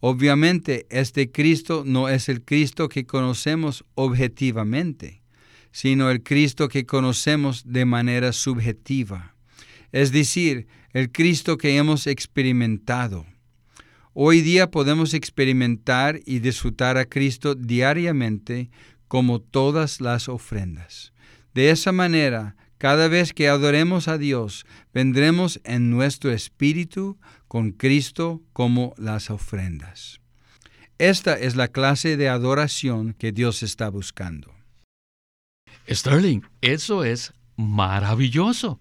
Obviamente, 0.00 0.86
este 0.88 1.30
Cristo 1.30 1.84
no 1.86 2.08
es 2.08 2.30
el 2.30 2.42
Cristo 2.42 2.88
que 2.88 3.04
conocemos 3.04 3.84
objetivamente, 3.94 5.22
sino 5.72 6.10
el 6.10 6.22
Cristo 6.22 6.68
que 6.68 6.86
conocemos 6.86 7.64
de 7.66 7.84
manera 7.84 8.32
subjetiva, 8.32 9.34
es 9.92 10.10
decir, 10.10 10.66
el 10.92 11.12
Cristo 11.12 11.58
que 11.58 11.76
hemos 11.76 12.06
experimentado. 12.06 13.26
Hoy 14.14 14.40
día 14.40 14.70
podemos 14.70 15.12
experimentar 15.12 16.20
y 16.24 16.38
disfrutar 16.40 16.96
a 16.96 17.04
Cristo 17.04 17.54
diariamente 17.54 18.70
como 19.06 19.40
todas 19.40 20.00
las 20.00 20.28
ofrendas. 20.28 21.12
De 21.52 21.70
esa 21.70 21.92
manera, 21.92 22.56
cada 22.80 23.08
vez 23.08 23.34
que 23.34 23.46
adoremos 23.46 24.08
a 24.08 24.16
Dios, 24.16 24.64
vendremos 24.94 25.60
en 25.64 25.90
nuestro 25.90 26.32
espíritu 26.32 27.18
con 27.46 27.72
Cristo 27.72 28.42
como 28.54 28.94
las 28.96 29.28
ofrendas. 29.28 30.22
Esta 30.96 31.34
es 31.38 31.56
la 31.56 31.68
clase 31.68 32.16
de 32.16 32.30
adoración 32.30 33.12
que 33.12 33.32
Dios 33.32 33.62
está 33.62 33.90
buscando. 33.90 34.54
Sterling, 35.90 36.40
eso 36.62 37.04
es 37.04 37.34
maravilloso. 37.54 38.80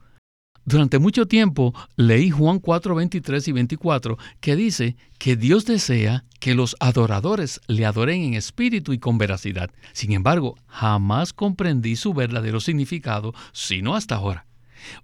Durante 0.63 0.97
mucho 0.97 1.27
tiempo 1.27 1.73
leí 1.97 2.29
Juan 2.29 2.59
4, 2.59 2.95
23 2.95 3.49
y 3.49 3.51
24 3.51 4.17
que 4.39 4.55
dice 4.55 4.95
que 5.17 5.35
Dios 5.35 5.65
desea 5.65 6.23
que 6.39 6.55
los 6.55 6.75
adoradores 6.79 7.61
le 7.67 7.85
adoren 7.85 8.21
en 8.23 8.33
espíritu 8.33 8.93
y 8.93 8.99
con 8.99 9.17
veracidad. 9.17 9.69
Sin 9.91 10.13
embargo, 10.13 10.57
jamás 10.67 11.33
comprendí 11.33 11.95
su 11.95 12.13
verdadero 12.13 12.59
significado, 12.59 13.33
sino 13.51 13.95
hasta 13.95 14.15
ahora. 14.15 14.45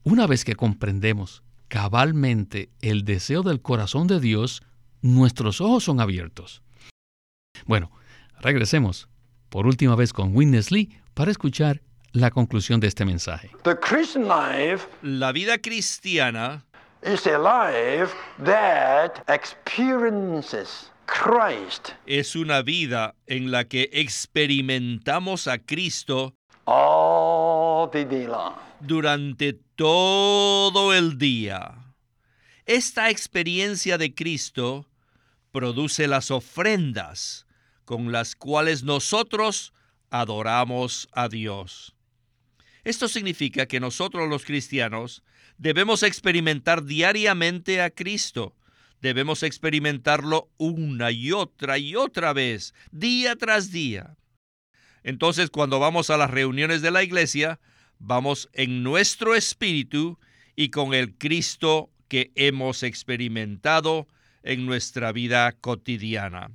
Una 0.04 0.28
vez 0.28 0.46
que 0.46 0.56
comprendemos 0.56 1.44
cabalmente 1.68 2.70
el 2.82 3.04
deseo 3.04 3.44
del 3.44 3.62
corazón 3.62 4.08
de 4.08 4.20
Dios, 4.20 4.64
nuestros 5.02 5.62
ojos 5.62 5.84
son 5.84 6.00
abiertos. 6.00 6.62
Bueno, 7.66 7.92
regresemos 8.40 9.10
por 9.50 9.68
última 9.68 9.96
vez 9.96 10.14
con 10.14 10.36
Witness 10.36 10.72
Lee 10.72 10.98
para 11.14 11.32
escuchar 11.32 11.82
la 12.12 12.32
conclusión 12.32 12.80
de 12.80 12.88
este 12.88 13.04
mensaje. 13.04 13.52
La 15.02 15.32
vida 15.32 15.58
cristiana 15.58 16.66
es 22.06 22.36
una 22.36 22.62
vida 22.62 23.16
en 23.26 23.52
la 23.52 23.66
que 23.68 23.90
experimentamos 23.94 25.48
a 25.48 25.60
Cristo 25.60 26.34
durante 28.80 29.54
todo 29.76 30.94
el 30.94 31.18
día. 31.18 31.94
Esta 32.66 33.10
experiencia 33.10 33.98
de 33.98 34.14
Cristo 34.14 34.88
produce 35.52 36.08
las 36.08 36.32
ofrendas 36.32 37.46
con 37.86 38.12
las 38.12 38.36
cuales 38.36 38.84
nosotros 38.84 39.74
adoramos 40.10 41.08
a 41.12 41.30
Dios. 41.30 41.96
Esto 42.84 43.08
significa 43.08 43.66
que 43.66 43.80
nosotros 43.80 44.30
los 44.30 44.46
cristianos 44.46 45.24
debemos 45.58 46.04
experimentar 46.04 46.84
diariamente 46.84 47.82
a 47.82 47.90
Cristo. 47.90 48.56
Debemos 49.06 49.44
experimentarlo 49.44 50.50
una 50.58 51.12
y 51.12 51.32
otra 51.32 51.78
y 51.78 51.96
otra 51.96 52.34
vez, 52.34 52.74
día 52.90 53.36
tras 53.36 53.72
día. 53.72 54.18
Entonces, 55.04 55.52
cuando 55.52 55.78
vamos 55.78 56.10
a 56.10 56.18
las 56.18 56.32
reuniones 56.32 56.82
de 56.82 56.90
la 56.90 57.04
iglesia, 57.04 57.60
vamos 58.00 58.50
en 58.52 58.82
nuestro 58.82 59.36
espíritu 59.36 60.18
y 60.56 60.70
con 60.70 60.96
el 60.96 61.14
Cristo 61.20 61.92
que 62.08 62.32
hemos 62.34 62.82
experimentado 62.82 64.08
en 64.42 64.66
nuestra 64.66 65.12
vida 65.12 65.52
cotidiana. 65.52 66.50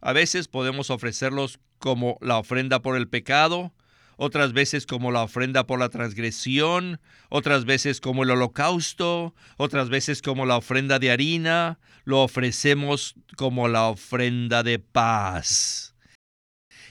A 0.00 0.12
veces 0.12 0.46
podemos 0.46 0.90
ofrecerlos 0.90 1.58
como 1.78 2.18
la 2.20 2.38
ofrenda 2.38 2.82
por 2.82 2.96
el 2.96 3.08
pecado, 3.08 3.74
otras 4.16 4.52
veces 4.52 4.86
como 4.86 5.10
la 5.10 5.22
ofrenda 5.22 5.66
por 5.66 5.78
la 5.78 5.88
transgresión, 5.88 7.00
otras 7.28 7.64
veces 7.64 8.00
como 8.00 8.22
el 8.22 8.30
holocausto, 8.30 9.34
otras 9.56 9.88
veces 9.88 10.22
como 10.22 10.46
la 10.46 10.56
ofrenda 10.56 10.98
de 10.98 11.10
harina, 11.10 11.78
lo 12.04 12.22
ofrecemos 12.22 13.14
como 13.36 13.68
la 13.68 13.88
ofrenda 13.88 14.62
de 14.62 14.78
paz. 14.78 15.94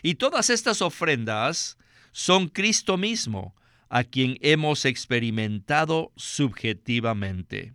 Y 0.03 0.15
todas 0.15 0.49
estas 0.49 0.81
ofrendas 0.81 1.77
son 2.11 2.47
Cristo 2.47 2.97
mismo, 2.97 3.55
a 3.89 4.05
quien 4.05 4.37
hemos 4.41 4.85
experimentado 4.85 6.13
subjetivamente. 6.15 7.73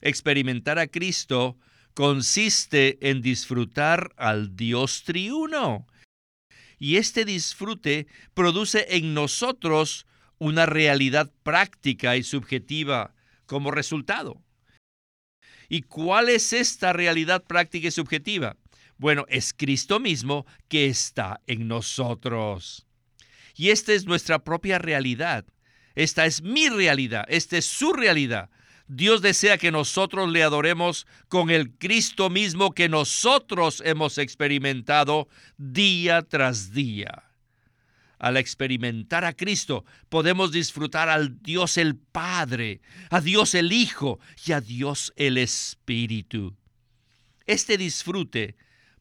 Experimentar 0.00 0.78
a 0.78 0.86
Cristo 0.86 1.58
consiste 1.94 2.98
en 3.10 3.20
disfrutar 3.20 4.12
al 4.16 4.54
Dios 4.54 5.02
triuno. 5.02 5.86
Y 6.78 6.96
este 6.96 7.24
disfrute 7.24 8.06
produce 8.34 8.86
en 8.96 9.14
nosotros 9.14 10.06
una 10.38 10.66
realidad 10.66 11.32
práctica 11.42 12.16
y 12.16 12.22
subjetiva 12.22 13.14
como 13.46 13.70
resultado. 13.70 14.42
¿Y 15.68 15.82
cuál 15.82 16.28
es 16.28 16.52
esta 16.52 16.92
realidad 16.92 17.44
práctica 17.44 17.88
y 17.88 17.90
subjetiva? 17.90 18.56
Bueno, 18.98 19.26
es 19.28 19.52
Cristo 19.52 20.00
mismo 20.00 20.46
que 20.68 20.86
está 20.86 21.40
en 21.46 21.68
nosotros. 21.68 22.86
Y 23.54 23.70
esta 23.70 23.92
es 23.92 24.06
nuestra 24.06 24.38
propia 24.44 24.78
realidad. 24.78 25.44
Esta 25.94 26.26
es 26.26 26.42
mi 26.42 26.68
realidad. 26.68 27.24
Esta 27.28 27.56
es 27.56 27.64
su 27.64 27.92
realidad. 27.92 28.50
Dios 28.88 29.20
desea 29.20 29.58
que 29.58 29.72
nosotros 29.72 30.30
le 30.30 30.42
adoremos 30.42 31.06
con 31.28 31.50
el 31.50 31.72
Cristo 31.72 32.30
mismo 32.30 32.72
que 32.72 32.88
nosotros 32.88 33.82
hemos 33.84 34.18
experimentado 34.18 35.28
día 35.56 36.22
tras 36.22 36.72
día. 36.72 37.24
Al 38.18 38.36
experimentar 38.36 39.24
a 39.24 39.34
Cristo 39.34 39.84
podemos 40.08 40.52
disfrutar 40.52 41.08
al 41.08 41.42
Dios 41.42 41.76
el 41.76 41.96
Padre, 41.96 42.80
a 43.10 43.20
Dios 43.20 43.54
el 43.54 43.72
Hijo 43.72 44.20
y 44.46 44.52
a 44.52 44.60
Dios 44.60 45.12
el 45.16 45.36
Espíritu. 45.36 46.56
Este 47.46 47.76
disfrute 47.76 48.56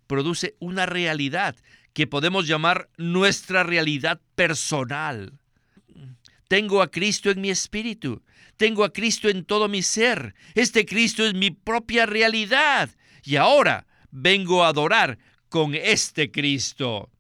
produce 0.08 0.56
una 0.60 0.86
realidad 0.86 1.56
que 1.94 2.08
podemos 2.08 2.48
llamar 2.48 2.90
nuestra 2.98 3.64
realidad 3.64 4.20
personal. 4.36 5.40
Tengo 6.56 6.82
a 6.82 6.90
Cristo 6.90 7.30
en 7.30 7.42
mi 7.42 7.50
espíritu, 7.50 8.24
tengo 8.56 8.86
a 8.86 8.94
Cristo 8.94 9.28
en 9.28 9.44
todo 9.44 9.68
mi 9.68 9.82
ser, 9.82 10.36
este 10.54 10.86
Cristo 10.86 11.26
es 11.26 11.34
mi 11.34 11.52
propia 11.52 12.06
realidad 12.06 12.90
y 13.26 13.36
ahora 13.36 13.88
vengo 14.10 14.64
a 14.64 14.70
adorar 14.70 15.18
con 15.50 15.76
este 15.76 16.32
Cristo. 16.32 17.12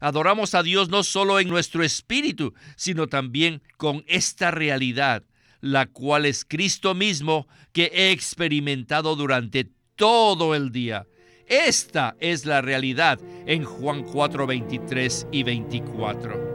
Adoramos 0.00 0.56
a 0.56 0.64
Dios 0.64 0.88
no 0.88 1.04
solo 1.04 1.38
en 1.38 1.50
nuestro 1.50 1.84
espíritu, 1.84 2.52
sino 2.74 3.06
también 3.06 3.62
con 3.76 4.02
esta 4.08 4.50
realidad, 4.50 5.22
la 5.60 5.86
cual 5.86 6.26
es 6.26 6.44
Cristo 6.44 6.96
mismo 6.96 7.46
que 7.72 7.92
he 7.94 8.10
experimentado 8.10 9.14
durante 9.14 9.68
todo 9.94 10.52
el 10.56 10.72
día. 10.72 11.06
Esta 11.46 12.16
es 12.18 12.44
la 12.44 12.60
realidad 12.60 13.20
en 13.46 13.62
Juan 13.62 14.02
4, 14.02 14.48
23 14.48 15.28
y 15.30 15.44
24. 15.44 16.53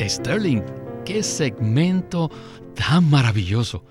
Sterling, 0.00 0.62
qué 1.04 1.22
segmento 1.22 2.30
tan 2.74 3.08
maravilloso. 3.08 3.84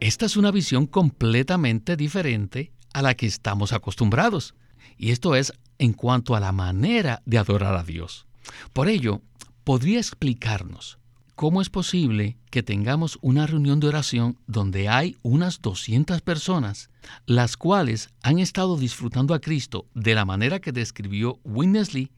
Esta 0.00 0.26
es 0.26 0.36
una 0.36 0.50
visión 0.50 0.86
completamente 0.86 1.96
diferente 1.96 2.72
a 2.92 3.02
la 3.02 3.14
que 3.14 3.26
estamos 3.26 3.72
acostumbrados. 3.72 4.54
Y 4.98 5.12
esto 5.12 5.36
es 5.36 5.52
en 5.78 5.92
cuanto 5.92 6.34
a 6.34 6.40
la 6.40 6.52
manera 6.52 7.22
de 7.24 7.38
adorar 7.38 7.76
a 7.76 7.84
Dios. 7.84 8.26
Por 8.72 8.88
ello, 8.88 9.22
¿podría 9.62 9.98
explicarnos 9.98 10.98
cómo 11.36 11.62
es 11.62 11.70
posible 11.70 12.36
que 12.50 12.62
tengamos 12.62 13.18
una 13.22 13.46
reunión 13.46 13.80
de 13.80 13.88
oración 13.88 14.38
donde 14.46 14.88
hay 14.88 15.16
unas 15.22 15.62
200 15.62 16.20
personas, 16.20 16.90
las 17.26 17.56
cuales 17.56 18.10
han 18.22 18.38
estado 18.38 18.76
disfrutando 18.76 19.34
a 19.34 19.40
Cristo 19.40 19.86
de 19.94 20.14
la 20.14 20.24
manera 20.24 20.60
que 20.60 20.72
describió 20.72 21.38
Winnesley, 21.44 22.10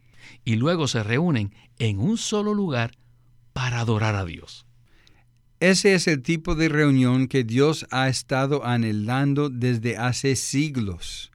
y 0.44 0.56
luego 0.56 0.88
se 0.88 1.02
reúnen 1.02 1.54
en 1.78 2.00
un 2.00 2.18
solo 2.18 2.52
lugar 2.52 2.92
para 3.56 3.80
adorar 3.80 4.16
a 4.16 4.26
Dios? 4.26 4.66
Ese 5.60 5.94
es 5.94 6.08
el 6.08 6.20
tipo 6.20 6.54
de 6.56 6.68
reunión 6.68 7.26
que 7.26 7.42
Dios 7.42 7.86
ha 7.90 8.10
estado 8.10 8.66
anhelando 8.66 9.48
desde 9.48 9.96
hace 9.96 10.36
siglos. 10.36 11.32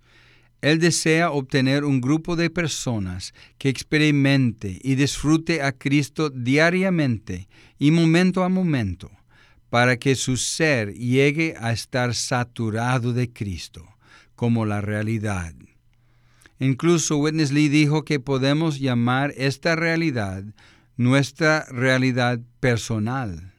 Él 0.62 0.78
desea 0.78 1.32
obtener 1.32 1.84
un 1.84 2.00
grupo 2.00 2.36
de 2.36 2.52
personas 2.52 3.34
que 3.58 3.70
experimente 3.70 4.80
y 4.84 4.94
disfrute 4.94 5.64
a 5.64 5.72
Cristo 5.72 6.30
diariamente 6.30 7.50
y 7.80 7.90
momento 7.90 8.44
a 8.44 8.50
momento, 8.50 9.10
para 9.72 9.98
que 9.98 10.14
su 10.14 10.38
ser 10.38 10.94
llegue 10.94 11.56
a 11.60 11.72
estar 11.72 12.14
saturado 12.14 13.14
de 13.14 13.34
Cristo 13.34 13.98
como 14.36 14.68
la 14.68 14.82
realidad. 14.82 15.56
Incluso 16.60 17.18
Witness 17.18 17.52
Lee 17.52 17.70
dijo 17.70 18.06
que 18.06 18.20
podemos 18.20 18.80
llamar 18.80 19.34
esta 19.36 19.76
realidad 19.76 20.44
nuestra 20.98 21.66
realidad 21.72 22.40
personal. 22.60 23.54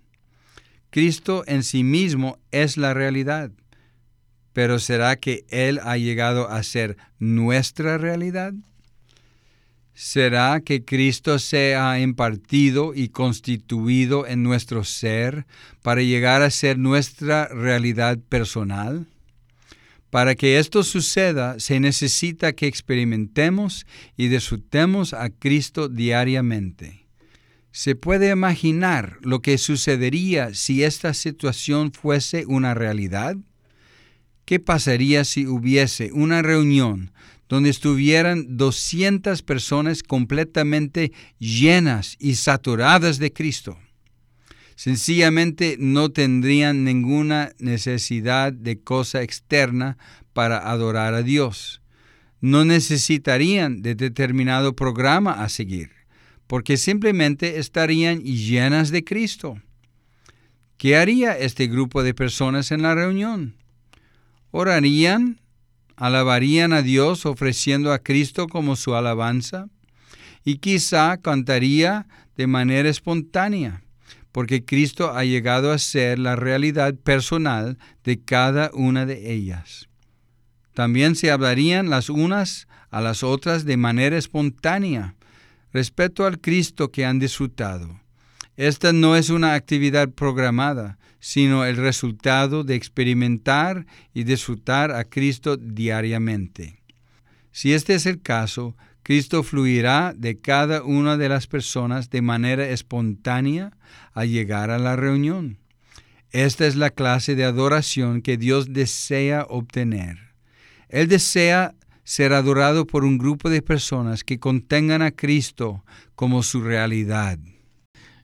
Cristo 0.91 1.45
en 1.47 1.63
sí 1.63 1.85
mismo 1.85 2.39
es 2.51 2.77
la 2.77 2.95
realidad 2.95 3.51
pero 4.53 4.79
¿será 4.79 5.17
que 5.17 5.45
Él 5.49 5.81
ha 5.83 5.97
llegado 5.97 6.49
a 6.49 6.63
ser 6.63 6.97
nuestra 7.19 7.99
realidad? 7.99 8.53
¿Será 9.95 10.61
que 10.61 10.85
Cristo 10.85 11.39
se 11.39 11.77
ha 11.77 12.01
impartido 12.01 12.95
y 12.95 13.09
constituido 13.09 14.27
en 14.27 14.43
nuestro 14.43 14.85
ser 14.85 15.47
para 15.83 16.03
llegar 16.03 16.43
a 16.43 16.51
ser 16.51 16.79
nuestra 16.79 17.49
realidad 17.49 18.19
personal? 18.29 19.07
Para 20.11 20.35
que 20.35 20.59
esto 20.59 20.83
suceda, 20.83 21.59
se 21.59 21.81
necesita 21.81 22.53
que 22.53 22.67
experimentemos 22.67 23.87
y 24.17 24.29
disfrutemos 24.29 25.15
a 25.15 25.31
Cristo 25.31 25.89
diariamente. 25.89 27.02
¿Se 27.73 27.95
puede 27.95 28.31
imaginar 28.31 29.17
lo 29.23 29.41
que 29.41 29.57
sucedería 29.57 30.53
si 30.53 30.85
esta 30.85 31.15
situación 31.15 31.91
fuese 31.91 32.45
una 32.47 32.75
realidad? 32.75 33.37
¿Qué 34.45 34.61
pasaría 34.61 35.25
si 35.25 35.47
hubiese 35.47 36.13
una 36.13 36.43
reunión 36.43 37.13
donde 37.49 37.71
estuvieran 37.71 38.59
200 38.59 39.41
personas 39.43 40.03
completamente 40.03 41.13
llenas 41.39 42.17
y 42.21 42.35
saturadas 42.35 43.19
de 43.19 43.33
Cristo? 43.33 43.79
Sencillamente 44.77 45.77
no 45.79 46.11
tendrían 46.11 46.85
ninguna 46.85 47.53
necesidad 47.59 48.53
de 48.53 48.81
cosa 48.81 49.23
externa 49.23 49.97
para 50.35 50.71
adorar 50.71 51.15
a 51.15 51.23
Dios. 51.23 51.81
No 52.43 52.67
necesitarían 52.67 53.81
de 53.81 53.95
determinado 53.95 54.77
programa 54.77 55.43
a 55.43 55.49
seguir, 55.49 56.02
porque 56.47 56.77
simplemente 56.77 57.59
estarían 57.59 58.23
llenas 58.23 58.91
de 58.91 59.05
Cristo. 59.05 59.61
¿Qué 60.77 60.97
haría 60.97 61.39
este 61.39 61.67
grupo 61.67 62.03
de 62.03 62.15
personas 62.15 62.73
en 62.73 62.83
la 62.83 62.95
reunión? 62.95 63.57
orarían, 64.53 65.41
alabarían 65.97 66.73
a 66.73 66.83
Dios 66.83 67.27
ofreciendo 67.27 67.93
a 67.93 67.99
Cristo 67.99 68.47
como 68.47 68.77
su 68.77 68.95
alabanza 68.95 69.67
y 70.45 70.59
quizá 70.59 71.17
cantaría 71.17 72.07
de 72.37 72.47
manera 72.47 72.89
espontánea, 72.89 73.83
porque 74.31 74.65
Cristo 74.65 75.13
ha 75.15 75.25
llegado 75.25 75.73
a 75.73 75.79
ser 75.79 76.19
la 76.19 76.37
realidad 76.37 76.95
personal 76.95 77.79
de 78.05 78.21
cada 78.21 78.71
una 78.75 79.05
de 79.07 79.33
ellas. 79.33 79.89
También 80.75 81.17
se 81.17 81.31
hablarían 81.31 81.91
las 81.91 82.09
unas 82.09 82.69
a 82.91 83.01
las 83.01 83.23
otras 83.23 83.65
de 83.65 83.77
manera 83.77 84.17
espontánea 84.17 85.15
respecto 85.73 86.27
al 86.27 86.41
Cristo 86.41 86.91
que 86.91 87.05
han 87.05 87.19
disfrutado. 87.19 88.01
Esta 88.57 88.93
no 88.93 89.17
es 89.17 89.31
una 89.31 89.55
actividad 89.55 90.11
programada, 90.11 90.99
sino 91.21 91.65
el 91.65 91.77
resultado 91.77 92.65
de 92.65 92.75
experimentar 92.75 93.87
y 94.13 94.25
disfrutar 94.25 94.91
a 94.91 95.05
Cristo 95.05 95.57
diariamente. 95.57 96.83
Si 97.53 97.73
este 97.73 97.95
es 97.95 98.07
el 98.07 98.21
caso, 98.21 98.77
Cristo 99.03 99.43
fluirá 99.43 100.15
de 100.17 100.39
cada 100.39 100.83
una 100.83 101.17
de 101.17 101.29
las 101.29 101.47
personas 101.47 102.11
de 102.11 102.23
manera 102.23 102.69
espontánea 102.69 103.73
al 104.13 104.29
llegar 104.29 104.71
a 104.71 104.79
la 104.79 104.97
reunión. 104.97 105.59
Esta 106.31 106.67
es 106.67 106.77
la 106.77 106.91
clase 106.91 107.35
de 107.35 107.45
adoración 107.45 108.23
que 108.23 108.37
Dios 108.37 108.73
desea 108.73 109.47
obtener. 109.49 110.19
Él 110.89 111.09
desea 111.09 111.75
ser 112.05 112.33
adorado 112.33 112.87
por 112.87 113.05
un 113.05 113.19
grupo 113.19 113.51
de 113.51 113.63
personas 113.63 114.25
que 114.25 114.39
contengan 114.39 115.03
a 115.03 115.13
Cristo 115.13 115.85
como 116.15 116.43
su 116.43 116.61
realidad. 116.61 117.39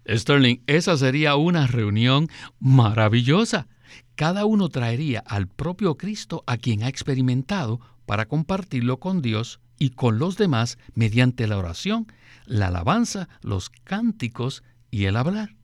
Sterling, 0.08 0.62
esa 0.66 0.96
sería 0.96 1.36
una 1.36 1.66
reunión 1.66 2.28
maravillosa. 2.58 3.68
Cada 4.14 4.46
uno 4.46 4.68
traería 4.68 5.20
al 5.20 5.48
propio 5.48 5.96
Cristo 5.96 6.42
a 6.46 6.56
quien 6.56 6.82
ha 6.82 6.88
experimentado 6.88 7.80
para 8.06 8.26
compartirlo 8.26 8.98
con 8.98 9.20
Dios 9.20 9.60
y 9.78 9.90
con 9.90 10.18
los 10.18 10.36
demás 10.36 10.78
mediante 10.94 11.46
la 11.46 11.58
oración, 11.58 12.06
la 12.46 12.68
alabanza, 12.68 13.28
los 13.42 13.70
cánticos 13.84 14.64
y 14.90 15.04
el 15.04 15.16
hablar. 15.16 15.54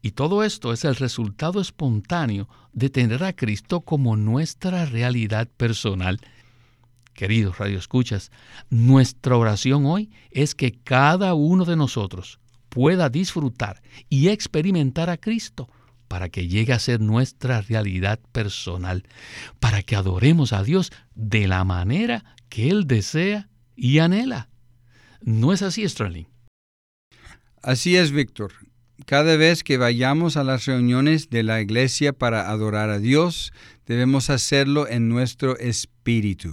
Y 0.00 0.12
todo 0.12 0.44
esto 0.44 0.72
es 0.72 0.84
el 0.84 0.96
resultado 0.96 1.60
espontáneo 1.60 2.48
de 2.72 2.90
tener 2.90 3.24
a 3.24 3.34
Cristo 3.34 3.80
como 3.80 4.16
nuestra 4.16 4.84
realidad 4.84 5.48
personal. 5.56 6.20
Queridos 7.14 7.58
radioescuchas, 7.58 8.32
nuestra 8.70 9.36
oración 9.36 9.86
hoy 9.86 10.10
es 10.30 10.54
que 10.54 10.72
cada 10.72 11.34
uno 11.34 11.64
de 11.64 11.76
nosotros 11.76 12.40
pueda 12.68 13.08
disfrutar 13.08 13.82
y 14.10 14.28
experimentar 14.28 15.08
a 15.08 15.16
Cristo 15.16 15.70
para 16.08 16.28
que 16.28 16.48
llegue 16.48 16.72
a 16.72 16.78
ser 16.80 17.00
nuestra 17.00 17.60
realidad 17.60 18.18
personal, 18.32 19.04
para 19.60 19.82
que 19.82 19.94
adoremos 19.94 20.52
a 20.52 20.64
Dios 20.64 20.92
de 21.14 21.46
la 21.46 21.62
manera 21.64 22.24
que 22.48 22.68
Él 22.68 22.86
desea 22.86 23.48
y 23.76 24.00
anhela. 24.00 24.48
¿No 25.22 25.52
es 25.52 25.62
así, 25.62 25.88
Sterling? 25.88 26.26
Así 27.62 27.96
es, 27.96 28.10
Víctor. 28.10 28.52
Cada 29.06 29.36
vez 29.36 29.62
que 29.62 29.78
vayamos 29.78 30.36
a 30.36 30.44
las 30.44 30.66
reuniones 30.66 31.30
de 31.30 31.44
la 31.44 31.60
iglesia 31.60 32.12
para 32.12 32.50
adorar 32.50 32.90
a 32.90 32.98
Dios, 32.98 33.52
debemos 33.86 34.30
hacerlo 34.30 34.88
en 34.88 35.08
nuestro 35.08 35.56
espíritu. 35.58 36.52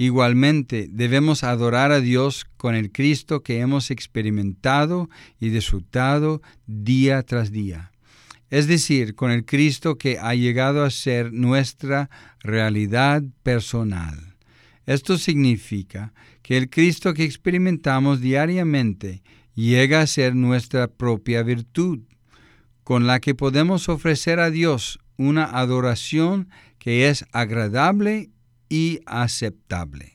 Igualmente, 0.00 0.86
debemos 0.88 1.42
adorar 1.42 1.90
a 1.90 2.00
Dios 2.00 2.46
con 2.56 2.76
el 2.76 2.92
Cristo 2.92 3.42
que 3.42 3.58
hemos 3.58 3.90
experimentado 3.90 5.10
y 5.40 5.48
disfrutado 5.48 6.40
día 6.68 7.24
tras 7.24 7.50
día. 7.50 7.90
Es 8.48 8.68
decir, 8.68 9.16
con 9.16 9.32
el 9.32 9.44
Cristo 9.44 9.98
que 9.98 10.20
ha 10.20 10.36
llegado 10.36 10.84
a 10.84 10.90
ser 10.90 11.32
nuestra 11.32 12.10
realidad 12.38 13.24
personal. 13.42 14.36
Esto 14.86 15.18
significa 15.18 16.14
que 16.42 16.56
el 16.56 16.70
Cristo 16.70 17.12
que 17.12 17.24
experimentamos 17.24 18.20
diariamente 18.20 19.24
llega 19.56 20.00
a 20.00 20.06
ser 20.06 20.36
nuestra 20.36 20.86
propia 20.86 21.42
virtud, 21.42 22.02
con 22.84 23.08
la 23.08 23.18
que 23.18 23.34
podemos 23.34 23.88
ofrecer 23.88 24.38
a 24.38 24.50
Dios 24.50 25.00
una 25.16 25.44
adoración 25.58 26.50
que 26.78 27.08
es 27.08 27.24
agradable 27.32 28.30
y 28.68 29.00
aceptable. 29.06 30.14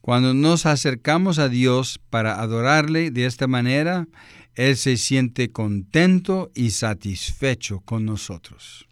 Cuando 0.00 0.32
nos 0.32 0.66
acercamos 0.66 1.38
a 1.38 1.48
Dios 1.48 2.00
para 2.10 2.40
adorarle 2.40 3.10
de 3.10 3.26
esta 3.26 3.46
manera, 3.46 4.08
Él 4.54 4.76
se 4.76 4.96
siente 4.96 5.52
contento 5.52 6.50
y 6.54 6.70
satisfecho 6.70 7.80
con 7.80 8.06
nosotros. 8.06 8.86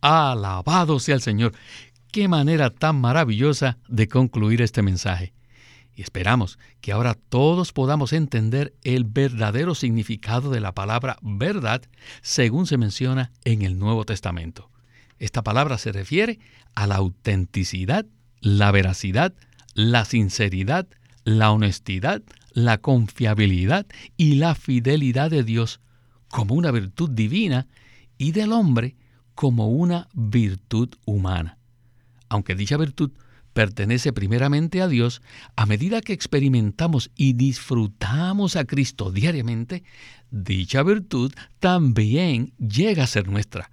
Alabado 0.00 0.98
sea 0.98 1.14
el 1.14 1.20
Señor. 1.20 1.52
Qué 2.12 2.28
manera 2.28 2.70
tan 2.70 3.00
maravillosa 3.00 3.78
de 3.88 4.08
concluir 4.08 4.62
este 4.62 4.82
mensaje. 4.82 5.32
Y 5.94 6.02
esperamos 6.02 6.58
que 6.80 6.92
ahora 6.92 7.14
todos 7.14 7.72
podamos 7.72 8.12
entender 8.12 8.74
el 8.84 9.04
verdadero 9.04 9.74
significado 9.74 10.50
de 10.50 10.60
la 10.60 10.72
palabra 10.72 11.16
verdad 11.22 11.82
según 12.20 12.66
se 12.66 12.76
menciona 12.76 13.32
en 13.44 13.62
el 13.62 13.78
Nuevo 13.78 14.04
Testamento. 14.04 14.70
Esta 15.18 15.42
palabra 15.42 15.78
se 15.78 15.92
refiere 15.92 16.38
a 16.74 16.86
la 16.86 16.96
autenticidad, 16.96 18.06
la 18.40 18.70
veracidad, 18.70 19.34
la 19.74 20.04
sinceridad, 20.04 20.86
la 21.24 21.50
honestidad, 21.50 22.22
la 22.52 22.78
confiabilidad 22.78 23.86
y 24.16 24.36
la 24.36 24.54
fidelidad 24.54 25.30
de 25.30 25.42
Dios 25.42 25.80
como 26.28 26.54
una 26.54 26.70
virtud 26.70 27.10
divina 27.10 27.66
y 28.18 28.32
del 28.32 28.52
hombre 28.52 28.96
como 29.34 29.68
una 29.68 30.08
virtud 30.14 30.90
humana. 31.04 31.58
Aunque 32.28 32.54
dicha 32.54 32.76
virtud 32.76 33.12
pertenece 33.52 34.12
primeramente 34.12 34.82
a 34.82 34.88
Dios, 34.88 35.22
a 35.56 35.64
medida 35.64 36.02
que 36.02 36.12
experimentamos 36.12 37.10
y 37.14 37.32
disfrutamos 37.32 38.56
a 38.56 38.64
Cristo 38.64 39.10
diariamente, 39.10 39.82
dicha 40.30 40.82
virtud 40.82 41.32
también 41.58 42.52
llega 42.58 43.04
a 43.04 43.06
ser 43.06 43.28
nuestra. 43.28 43.70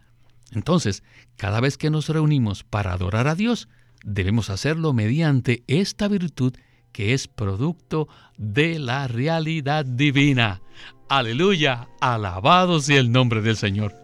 Entonces, 0.53 1.03
cada 1.37 1.59
vez 1.59 1.77
que 1.77 1.89
nos 1.89 2.09
reunimos 2.09 2.63
para 2.63 2.93
adorar 2.93 3.27
a 3.27 3.35
Dios, 3.35 3.67
debemos 4.03 4.49
hacerlo 4.49 4.93
mediante 4.93 5.63
esta 5.67 6.07
virtud 6.07 6.53
que 6.91 7.13
es 7.13 7.27
producto 7.27 8.07
de 8.37 8.79
la 8.79 9.07
realidad 9.07 9.83
divina. 9.83 10.61
Aleluya, 11.09 11.89
alabado 11.99 12.79
sea 12.79 12.99
el 12.99 13.11
nombre 13.11 13.41
del 13.41 13.57
Señor. 13.57 13.95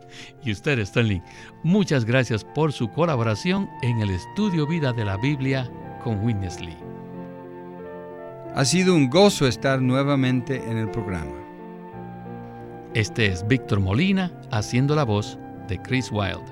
Y 0.44 0.52
usted, 0.52 0.80
Stanley, 0.80 1.22
muchas 1.64 2.04
gracias 2.04 2.44
por 2.44 2.74
su 2.74 2.90
colaboración 2.90 3.70
en 3.84 4.00
el 4.00 4.10
estudio 4.10 4.68
Vida 4.68 4.92
de 4.92 5.06
la 5.06 5.18
Biblia 5.18 5.72
con 6.04 6.24
Witness 6.24 6.60
Lee. 6.60 6.78
Ha 8.56 8.66
sido 8.66 8.96
un 8.96 9.10
gozo 9.10 9.48
estar 9.48 9.82
nuevamente 9.82 10.56
en 10.70 10.78
el 10.78 10.90
programa. 10.90 11.36
Este 12.96 13.28
es 13.28 13.48
Víctor 13.48 13.80
Molina 13.80 14.32
haciendo 14.52 14.96
la 14.96 15.04
voz 15.04 15.38
de 15.70 15.82
Chris 15.82 16.12
Wilde, 16.12 16.44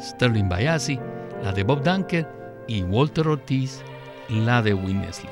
Sterling 0.00 0.48
Bayasi, 0.48 0.98
la 1.42 1.52
de 1.52 1.62
Bob 1.64 1.82
Dunker 1.82 2.26
y 2.68 2.82
Walter 2.82 3.26
Ortiz, 3.28 3.82
la 4.28 4.62
de 4.62 4.72
Witness 4.72 5.24
Lee. 5.24 5.30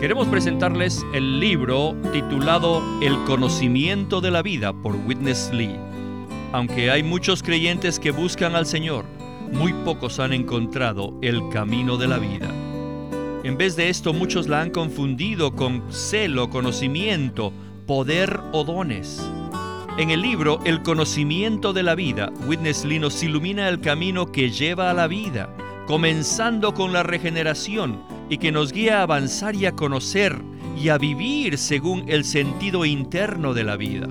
Queremos 0.00 0.28
presentarles 0.28 1.02
el 1.14 1.40
libro 1.40 1.96
titulado 2.12 2.82
El 3.00 3.24
conocimiento 3.24 4.20
de 4.20 4.30
la 4.30 4.42
vida 4.42 4.72
por 4.72 4.94
Witness 4.94 5.50
Lee. 5.52 5.76
Aunque 6.52 6.90
hay 6.90 7.02
muchos 7.02 7.42
creyentes 7.42 7.98
que 7.98 8.10
buscan 8.10 8.54
al 8.54 8.66
Señor, 8.66 9.06
muy 9.50 9.72
pocos 9.72 10.20
han 10.20 10.32
encontrado 10.32 11.18
el 11.22 11.48
camino 11.48 11.96
de 11.96 12.08
la 12.08 12.18
vida. 12.18 12.63
En 13.44 13.58
vez 13.58 13.76
de 13.76 13.90
esto, 13.90 14.14
muchos 14.14 14.48
la 14.48 14.62
han 14.62 14.70
confundido 14.70 15.54
con 15.54 15.82
celo, 15.92 16.48
conocimiento, 16.48 17.52
poder 17.86 18.40
o 18.52 18.64
dones. 18.64 19.22
En 19.98 20.10
el 20.10 20.22
libro 20.22 20.60
El 20.64 20.82
conocimiento 20.82 21.74
de 21.74 21.82
la 21.82 21.94
vida, 21.94 22.32
Witness 22.48 22.86
Lee 22.86 22.98
nos 22.98 23.22
ilumina 23.22 23.68
el 23.68 23.82
camino 23.82 24.32
que 24.32 24.50
lleva 24.50 24.88
a 24.88 24.94
la 24.94 25.08
vida, 25.08 25.54
comenzando 25.86 26.72
con 26.72 26.94
la 26.94 27.02
regeneración 27.02 28.02
y 28.30 28.38
que 28.38 28.50
nos 28.50 28.72
guía 28.72 29.00
a 29.00 29.02
avanzar 29.02 29.54
y 29.54 29.66
a 29.66 29.72
conocer 29.72 30.40
y 30.82 30.88
a 30.88 30.96
vivir 30.96 31.58
según 31.58 32.06
el 32.08 32.24
sentido 32.24 32.86
interno 32.86 33.52
de 33.52 33.64
la 33.64 33.76
vida. 33.76 34.08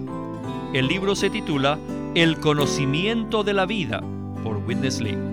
El 0.76 0.88
libro 0.88 1.16
se 1.16 1.32
titula 1.32 1.80
El 2.14 2.40
conocimiento 2.40 3.44
de 3.44 3.54
la 3.54 3.66
vida 3.66 4.04
por 4.44 4.58
Witness 4.58 5.02
Lee. 5.02 5.33